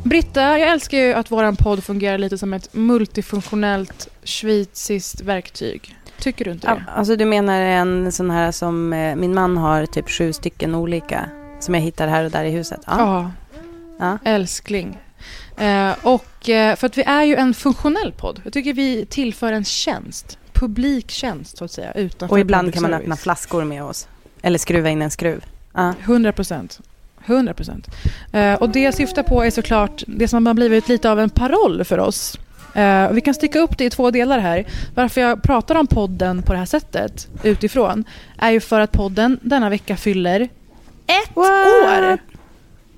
[0.03, 5.95] Britta, jag älskar ju att våran podd fungerar lite som ett multifunktionellt schweiziskt verktyg.
[6.19, 6.83] Tycker du inte det?
[6.87, 10.75] Ja, alltså du menar en sån här som eh, min man har typ sju stycken
[10.75, 12.79] olika som jag hittar här och där i huset?
[12.87, 13.31] Ja.
[13.99, 14.17] Ja.
[14.23, 14.99] Älskling.
[15.57, 18.41] Eh, och eh, för att vi är ju en funktionell podd.
[18.43, 20.37] Jag tycker vi tillför en tjänst.
[20.53, 21.91] Publiktjänst så att säga.
[21.91, 24.07] Utanför Och ibland kan man öppna flaskor med oss.
[24.41, 25.45] Eller skruva in en skruv.
[25.73, 25.93] Ja.
[26.03, 26.79] 100 procent.
[27.25, 27.87] 100 procent.
[28.31, 31.29] Eh, och det jag syftar på är såklart det som har blivit lite av en
[31.29, 32.37] paroll för oss.
[33.09, 34.65] Och vi kan sticka upp det i två delar här.
[34.95, 38.03] Varför jag pratar om podden på det här sättet utifrån
[38.37, 40.49] är ju för att podden denna vecka fyller
[41.07, 42.17] ett år.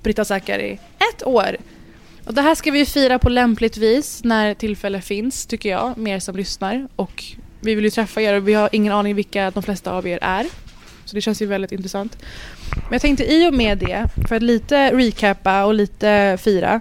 [0.02, 0.78] Britta Zackari.
[1.14, 1.56] Ett år.
[2.24, 6.16] Och det här ska vi fira på lämpligt vis när tillfälle finns, tycker jag, med
[6.16, 6.88] er som lyssnar.
[6.96, 7.24] Och
[7.60, 10.18] vi vill ju träffa er och vi har ingen aning vilka de flesta av er
[10.22, 10.46] är.
[11.04, 12.18] Så det känns ju väldigt intressant.
[12.74, 16.80] Men jag tänkte i och med det, för att lite recappa och lite fira,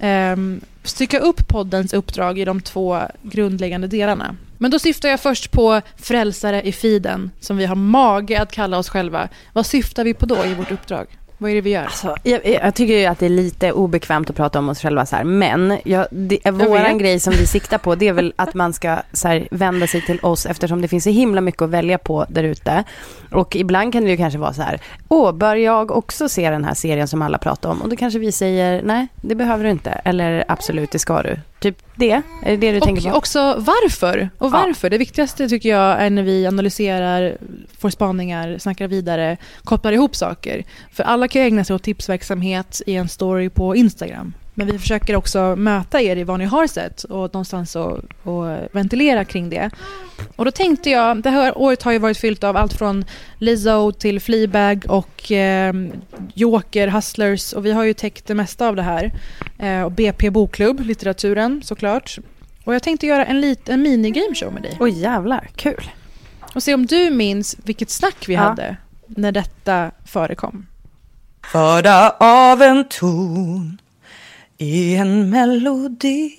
[0.00, 4.36] um, stycka upp poddens uppdrag i de två grundläggande delarna.
[4.58, 8.78] Men då syftar jag först på frälsare i feeden, som vi har mage att kalla
[8.78, 9.28] oss själva.
[9.52, 11.06] Vad syftar vi på då i vårt uppdrag?
[11.40, 11.84] Vad är det vi gör?
[11.84, 15.06] Alltså, jag, jag tycker ju att det är lite obekvämt att prata om oss själva
[15.06, 15.24] så här.
[15.24, 16.54] Men jag, det, vet.
[16.54, 19.86] våran grej som vi siktar på det är väl att man ska så här, vända
[19.86, 22.84] sig till oss eftersom det finns så himla mycket att välja på där ute.
[23.30, 24.80] Och ibland kan det ju kanske vara så här.
[25.08, 27.82] Åh, bör jag också se den här serien som alla pratar om?
[27.82, 29.90] Och då kanske vi säger nej, det behöver du inte.
[29.90, 31.38] Eller absolut, det ska du.
[31.60, 32.22] Typ det.
[32.42, 33.18] Är det det du tänker Och på?
[33.18, 34.30] också varför.
[34.38, 34.90] Och varför.
[34.90, 37.36] Det viktigaste tycker jag är när vi analyserar,
[37.78, 40.64] får spaningar, snackar vidare, kopplar ihop saker.
[40.92, 44.32] För alla kan ju ägna sig åt tipsverksamhet i en story på Instagram.
[44.54, 48.58] Men vi försöker också möta er i vad ni har sett och någonstans och, och
[48.72, 49.70] ventilera kring det.
[50.36, 53.04] Och då tänkte jag, det här året har ju varit fyllt av allt från
[53.38, 55.74] Lizzo till Fleabag och eh,
[56.34, 59.12] Joker, Hustlers och vi har ju täckt det mesta av det här.
[59.58, 62.18] Eh, och BP Bokklubb, litteraturen såklart.
[62.64, 64.76] Och jag tänkte göra en liten mini-gameshow med dig.
[64.80, 65.90] Oj jävlar, kul.
[66.54, 68.40] Och se om du minns vilket snack vi Ja.
[68.40, 68.76] hade
[69.06, 70.66] när detta förekom.
[71.52, 73.80] Förda av en ton
[74.58, 76.30] i en melodi.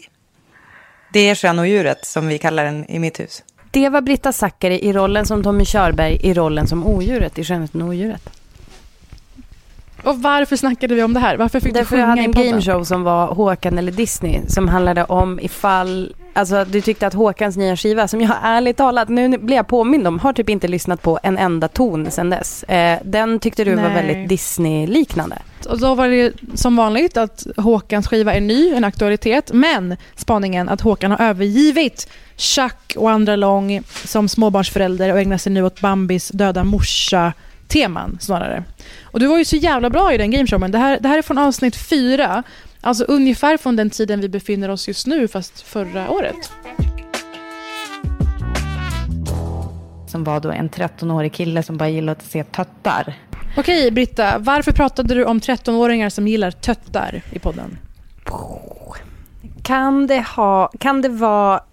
[1.14, 3.44] Det är stjärnodjuret som vi kallar den i mitt hus.
[3.72, 7.82] Det var Britta Zackari i rollen som Tommy Körberg i rollen som odjuret i Skönheten
[7.82, 8.39] och odjuret.
[10.04, 11.38] Och varför snackade vi om det här?
[11.38, 12.50] Varför fick Därför du jag sjunga hade i en podden?
[12.52, 17.58] gameshow som var Håkan eller Disney som handlade om ifall, alltså du tyckte att Håkans
[17.58, 21.02] nya skiva som jag ärligt talat, nu blir jag påmind om, har typ inte lyssnat
[21.02, 22.64] på en enda ton sedan dess.
[22.64, 23.94] Eh, den tyckte du var Nej.
[23.94, 25.38] väldigt Disney-liknande.
[25.70, 29.52] Och då var det som vanligt att Håkans skiva är ny, en aktualitet.
[29.54, 35.52] Men spaningen att Håkan har övergivit Chuck och andra lång som småbarnsförälder och ägnar sig
[35.52, 36.64] nu åt Bambis döda
[37.70, 38.64] morsa-teman snarare.
[39.04, 40.72] Och du var ju så jävla bra i den gameshowen.
[40.72, 42.44] Det här, det här är från avsnitt fyra.
[42.82, 46.52] Alltså ungefär från den tiden vi befinner oss just nu, fast förra året.
[50.08, 53.14] Som var då en 13-årig kille som bara gillade att se töttar.
[53.58, 54.38] Okej, Britta.
[54.40, 57.78] Varför pratade du om 13-åringar som gillar töttar i podden?
[59.64, 61.64] Kan det, ha, kan det vara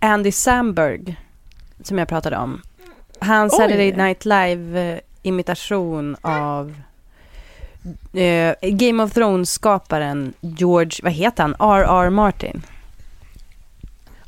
[0.00, 1.16] Andy Samberg
[1.82, 2.60] som jag pratade om?
[3.20, 3.56] Hans.
[3.56, 4.24] Saturday Night
[5.22, 6.74] Live-imitation av
[8.12, 11.54] eh, Game of Thrones-skaparen George, vad heter han?
[11.58, 12.10] R.R.
[12.10, 12.62] Martin.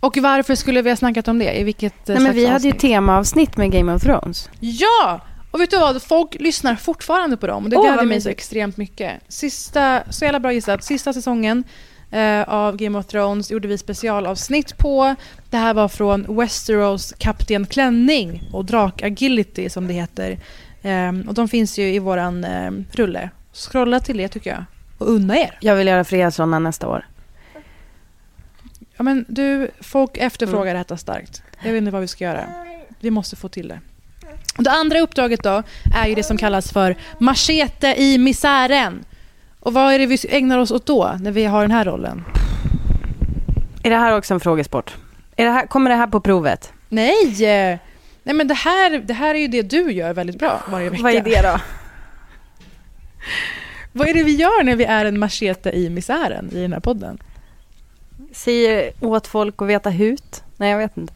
[0.00, 1.60] Och varför skulle vi ha snackat om det?
[1.60, 2.82] I vilket eh, Nej, men vi hade ju avsnitt?
[2.82, 4.50] temaavsnitt med Game of Thrones.
[4.60, 5.20] Ja!
[5.50, 6.02] Och vet du vad?
[6.02, 9.20] Folk lyssnar fortfarande på dem och det Åh, gläder mig så extremt mycket.
[9.28, 11.64] Sista, så jävla bra gissat, sista säsongen
[12.10, 15.14] eh, av Game of Thrones gjorde vi specialavsnitt på.
[15.50, 20.38] Det här var från Westeros Kapten Klänning och Drak Agility som det heter.
[20.86, 23.30] Ehm, och de finns ju i våran eh, rulle.
[23.52, 24.64] Scrolla till det tycker jag.
[24.98, 25.58] Och unna er.
[25.60, 27.06] Jag vill göra fler sådana nästa år.
[28.96, 30.78] Ja men du, folk efterfrågar Mm.
[30.80, 31.42] detta starkt.
[31.62, 32.44] Jag vet inte vad vi ska göra.
[33.00, 33.80] Vi måste få till det.
[34.58, 35.62] Det andra uppdraget då
[35.94, 39.04] är ju det som kallas för machete i misären.
[39.60, 42.24] Och vad är det vi ägnar oss åt då när vi har den här rollen?
[43.82, 44.94] Är det här också en frågesport?
[45.36, 46.72] Är det här, kommer det här på provet?
[46.88, 47.80] Nej!
[48.26, 51.02] Nej men det här, det här är ju det du gör väldigt bra varje vecka.
[51.02, 51.60] Vad är det då?
[53.92, 56.80] Vad är det vi gör när vi är en machete i misären i den här
[56.80, 57.18] podden?
[58.32, 60.42] Säger åt folk att veta hut?
[60.56, 61.12] Nej, jag vet inte.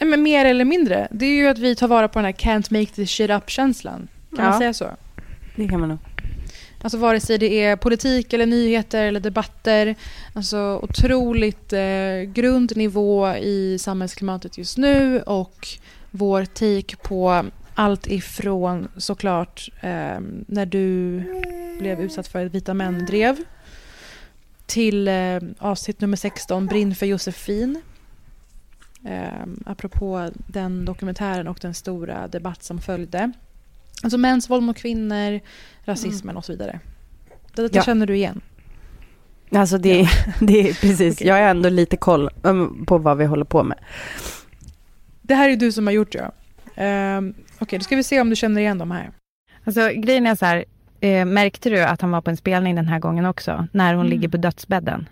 [0.00, 1.08] Nej, men mer eller mindre.
[1.10, 4.08] Det är ju att vi tar vara på den här can't make this shit up-känslan.
[4.36, 4.50] Kan Ja.
[4.50, 4.90] man säga så?
[5.56, 5.98] Det kan man nog.
[6.84, 9.94] Alltså vare sig det är politik eller nyheter eller debatter.
[10.32, 15.68] Alltså otroligt eh, grundnivå i samhällsklimatet just nu och
[16.10, 21.22] vår take på allt ifrån såklart eh, när du
[21.78, 23.36] blev utsatt för ett vita män-drev
[24.66, 27.82] till eh, avsnitt nummer 16, Brinn för Josefin.
[29.04, 33.32] Eh, apropå den dokumentären och den stora debatt som följde.
[34.04, 35.40] Alltså mäns våld mot kvinnor,
[35.84, 36.80] rasismen och så vidare.
[37.54, 37.82] Det, det Ja.
[37.82, 38.40] känner du igen?
[39.52, 40.08] Alltså det,
[40.40, 43.78] det är precis, jag har ändå lite koll um, på vad vi håller på med.
[45.22, 47.16] Det här är du som har gjort det, ja.
[47.18, 49.10] Um, Okej, då ska vi se om du känner igen de här.
[49.64, 50.64] Alltså grejen är så här,
[51.00, 53.66] eh, märkte du att han var på en spelning den här gången också?
[53.72, 54.10] När hon Mm.
[54.10, 55.08] ligger på dödsbädden.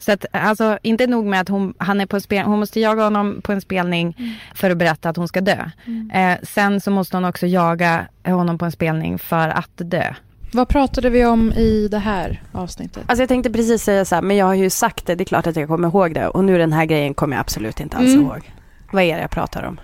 [0.00, 2.80] Så att, alltså inte nog med att hon, han är på en spel, hon måste
[2.80, 4.32] jaga honom på en spelning Mm.
[4.54, 5.70] för att berätta att hon ska dö.
[6.14, 10.14] Eh, sen så måste hon också jaga honom på en spelning för att dö.
[10.52, 13.02] Vad pratade vi om i det här avsnittet?
[13.06, 15.26] Alltså jag tänkte precis säga så här, men jag har ju sagt det, det är
[15.26, 16.28] klart att jag kommer ihåg det.
[16.28, 18.20] Och nu den här grejen kommer jag absolut inte alls Mm.
[18.26, 18.52] ihåg.
[18.92, 19.80] Vad är det jag pratar om?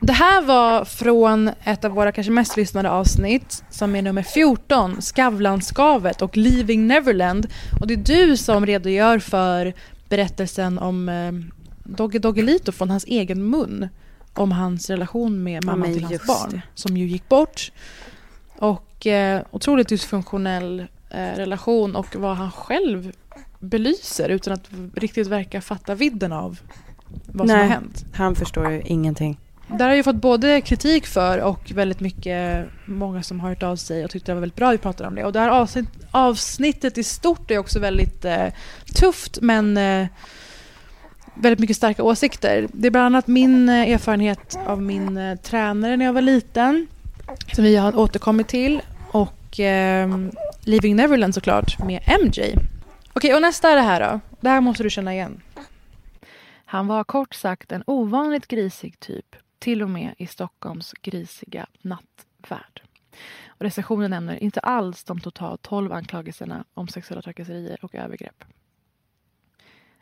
[0.00, 5.02] Det här var från ett av våra kanske mest lyssnade avsnitt som är nummer 14,
[5.02, 7.46] Skavlanskavet och Leaving Neverland.
[7.80, 9.72] Och det är du som redogör för
[10.08, 11.32] berättelsen om eh,
[11.84, 13.88] Dogge Doggelito från hans egen mun.
[14.34, 16.62] Om hans relation med mamman till hans barn det.
[16.74, 17.72] som ju gick bort.
[18.56, 20.80] Och eh, otroligt dysfunktionell
[21.10, 23.12] eh, relation och vad han själv
[23.58, 26.58] belyser utan att riktigt verka fatta vidden av
[27.26, 28.04] vad som har hänt.
[28.12, 29.38] han förstår ju ingenting.
[29.68, 33.76] Där har jag fått både kritik för och väldigt mycket många som har hört av
[33.76, 35.24] sig och tyckte det var väldigt bra att vi pratade om det.
[35.24, 38.46] Och det här avsnitt, avsnittet i stort är också väldigt eh,
[38.94, 40.06] tufft men eh,
[41.34, 42.68] väldigt mycket starka åsikter.
[42.72, 46.86] Det är bland annat min eh, erfarenhet av min eh, tränare när jag var liten
[47.52, 50.08] som vi har återkommit till och eh,
[50.60, 52.54] Leaving Neverland såklart med MJ.
[53.12, 54.20] Okej, och nästa är det här då.
[54.40, 55.40] Det här måste du känna igen.
[56.74, 62.82] Han var kort sagt en ovanligt grisig typ, till och med i Stockholms grisiga nattvärld.
[63.46, 68.44] Och recensionen nämner inte alls de totalt 12 anklagelserna om sexuella trakasserier och övergrepp.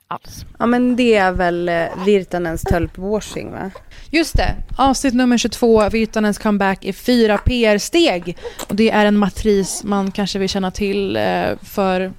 [0.08, 0.44] Alls.
[0.58, 3.70] Ja men det är väl eh, Virtanens tölpwashing va?
[4.10, 8.38] Just det, avsnitt nummer 22, Virtanens comeback i fyra PR-steg.
[8.68, 12.12] Och det är en matris man kanske vill känna till eh, för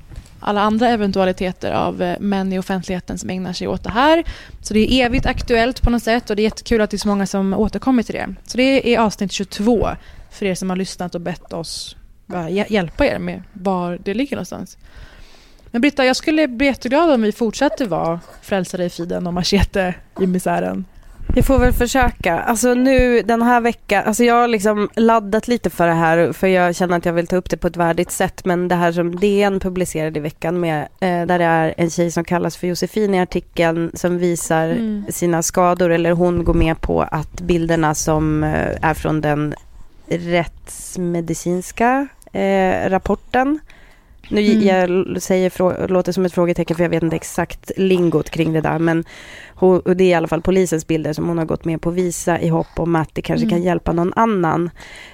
[0.43, 4.23] alla andra eventualiteter av eh, män i offentligheten som ägnar sig åt det här.
[4.61, 6.99] Så det är evigt aktuellt på något sätt och det är jättekul att det är
[6.99, 8.35] så många som återkommer till det.
[8.45, 9.89] Så det är avsnitt 22,
[10.31, 11.95] för er som har lyssnat och bett oss
[12.49, 14.77] hjälpa er med var det ligger någonstans.
[15.71, 19.95] Men Britta, jag skulle bli jätteglad om vi fortsätter vara frälsare i friden och machete
[20.21, 20.85] i misären.
[21.27, 22.39] Vi får väl försöka.
[22.39, 26.47] Alltså nu den här veckan, alltså jag har liksom laddat lite för det här för
[26.47, 28.45] jag känner att jag vill ta upp det på ett värdigt sätt.
[28.45, 32.11] Men det här som DN publicerade i veckan med, eh, där det är en tjej
[32.11, 35.03] som kallas för Josefin i artikeln som visar Mm.
[35.09, 39.55] sina skador eller hon går med på att bilderna som eh, är från den
[40.07, 43.59] rättsmedicinska eh, rapporten
[44.29, 44.67] nu Mm.
[44.67, 48.61] jag säger frå- låter som ett frågetecken för jag vet inte exakt lingot kring det
[48.61, 48.79] där.
[48.79, 49.03] Men
[49.55, 51.95] hon, det är i alla fall polisens bilder som hon har gått med på att
[51.95, 53.49] visa i hopp om att det kanske Mm.
[53.49, 54.69] kan hjälpa någon annan.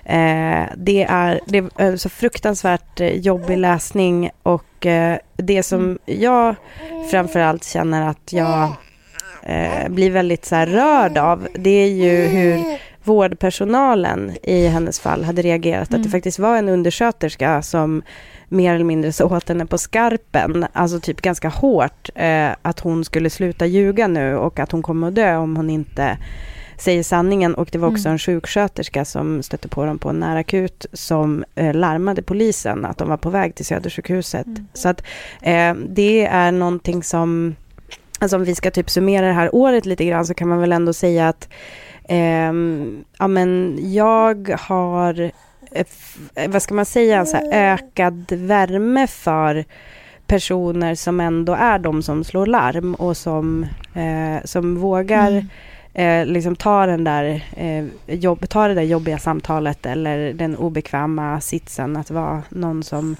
[0.05, 5.97] Eh, det, är, det är så fruktansvärt eh, jobbig läsning och eh, det som Mm.
[6.05, 6.55] jag
[7.11, 8.71] framförallt känner att jag
[9.43, 12.63] eh, blir väldigt så rörd av det är ju hur
[13.09, 15.81] vårdpersonalen i hennes fall hade reagerat.
[15.81, 16.11] Att det Mm.
[16.11, 18.01] faktiskt var en undersköterska som
[18.49, 23.05] mer eller mindre så åt henne på skarpen, alltså typ ganska hårt, eh, att hon
[23.05, 26.17] skulle sluta ljuga nu och att hon kommer att dö om hon inte
[26.77, 27.55] säger sanningen.
[27.55, 28.13] Och det var också Mm.
[28.13, 33.09] en sjuksköterska som stötte på dem på en närakut som eh, larmade polisen att de
[33.09, 34.45] var på väg till Södersjukhuset.
[34.45, 34.67] Mm.
[34.73, 35.01] Så att
[35.41, 37.55] eh, det är någonting som,
[38.19, 40.71] alltså om vi ska typ summera det här året lite grann så kan man väl
[40.71, 41.49] ändå säga att
[42.09, 45.19] ehm, ja men jag har
[45.71, 45.85] eh,
[46.35, 49.65] eh, vad ska man säga, så här, ökad värme för
[50.27, 55.47] personer som ändå är de som slår larm och som, eh, som vågar
[55.93, 56.27] Mm.
[56.27, 61.41] eh, liksom ta, den där, eh, jobb, ta det där jobbiga samtalet eller den obekväma
[61.41, 63.15] sitsen att vara någon som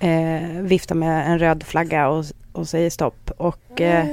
[0.00, 3.30] eh, viftar med en röd flagga och, och säger stopp.
[3.36, 4.06] Och eh,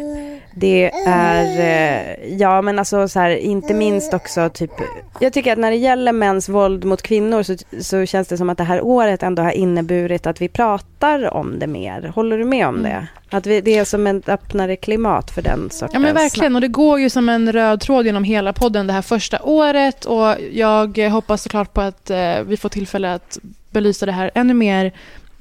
[0.60, 4.72] det är, eh, ja men alltså så här, inte minst också typ,
[5.20, 8.50] jag tycker att när det gäller mäns våld mot kvinnor så, så känns det som
[8.50, 12.12] att det här året ändå har inneburit att vi pratar om det mer.
[12.16, 12.92] Håller du med om Mm.
[12.92, 13.08] det?
[13.38, 16.62] Att vi, det är som ett öppnare klimat för den sortens Ja men verkligen och
[16.62, 20.36] det går ju som en röd tråd genom hela podden det här första året och
[20.52, 23.38] jag hoppas såklart på att eh, vi får tillfälle att
[23.72, 24.86] belysa det här ännu mer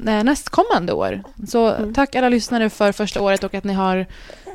[0.06, 1.22] eh, nästkommande år.
[1.48, 1.94] Så Mm.
[1.94, 4.06] tack alla lyssnare för första året och att ni har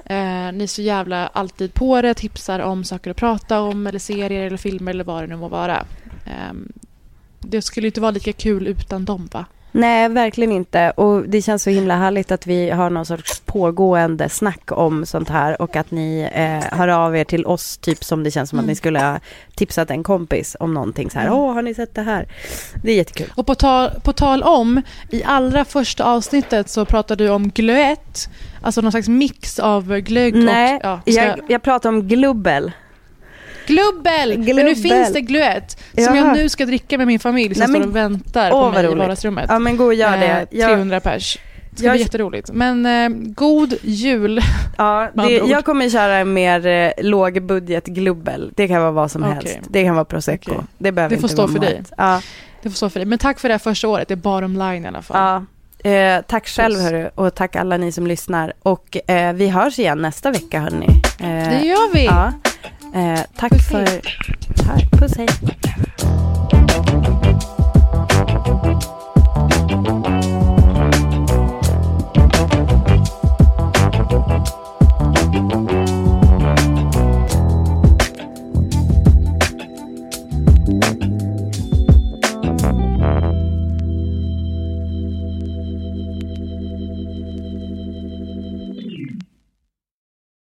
[0.05, 3.99] eh, ni är så jävla alltid på det, tipsar om saker att prata om eller
[3.99, 5.85] serier eller filmer eller vad det nu må vara.
[6.25, 6.53] Eh,
[7.39, 9.45] det skulle ju inte vara lika kul utan dem va?
[9.75, 10.91] Nej, verkligen inte.
[10.91, 15.29] Och det känns så himla härligt att vi har någon sorts pågående snack om sånt
[15.29, 18.59] här och att ni eh, hör av er till oss, typ som det känns som
[18.59, 18.69] att Mm.
[18.71, 19.19] ni skulle ha
[19.55, 21.25] tipsat en kompis om någonting så här.
[21.27, 21.39] Mm.
[21.39, 22.27] Åh, har ni sett det här?
[22.83, 23.31] Det är jättekul.
[23.35, 28.29] Och på tal, på tal om, i allra första avsnittet så pratade du om glöett.
[28.61, 30.81] Alltså någon slags mix av glögg Nej, och...
[30.83, 32.71] Ja, ska- jag, jag pratar om glubbel.
[33.67, 34.29] Glubbel!
[34.29, 34.75] Men nu Glubbel.
[34.75, 36.15] finns det glöett som Jaha.
[36.15, 38.85] jag nu ska dricka med min familj som Nej, men- står och väntar på mig
[38.91, 39.45] i vardagsrummet.
[39.49, 40.25] Ja, men gå och gör det.
[40.27, 41.37] Eh, Jag- 300 pers.
[41.71, 42.49] Det ska Jag- bli jätteroligt.
[42.53, 44.41] Men eh, god jul.
[44.77, 48.51] Ja, det, jag kommer köra en mer eh, lågbudget glubbel.
[48.55, 49.33] Det kan vara vad som Okej.
[49.33, 49.59] helst.
[49.69, 50.51] Det kan vara prosecco.
[50.51, 50.63] Okej.
[50.77, 51.81] Det behöver Det får inte stå för dig.
[51.97, 52.21] Ja.
[52.61, 53.05] Det får stå för dig.
[53.05, 54.07] Men tack för det här första året.
[54.07, 55.45] Det är bottom line i alla fall.
[55.83, 55.89] Ja.
[55.91, 58.53] Eh, tack själv hörru och tack alla ni som lyssnar.
[58.63, 60.87] Och eh, vi hörs igen nästa vecka hörni.
[61.19, 62.05] Eh, Det gör vi.
[62.05, 62.33] Ja.
[62.93, 63.85] Eh, tack Puss för...
[64.65, 64.87] Här.
[64.91, 65.27] Puss hej.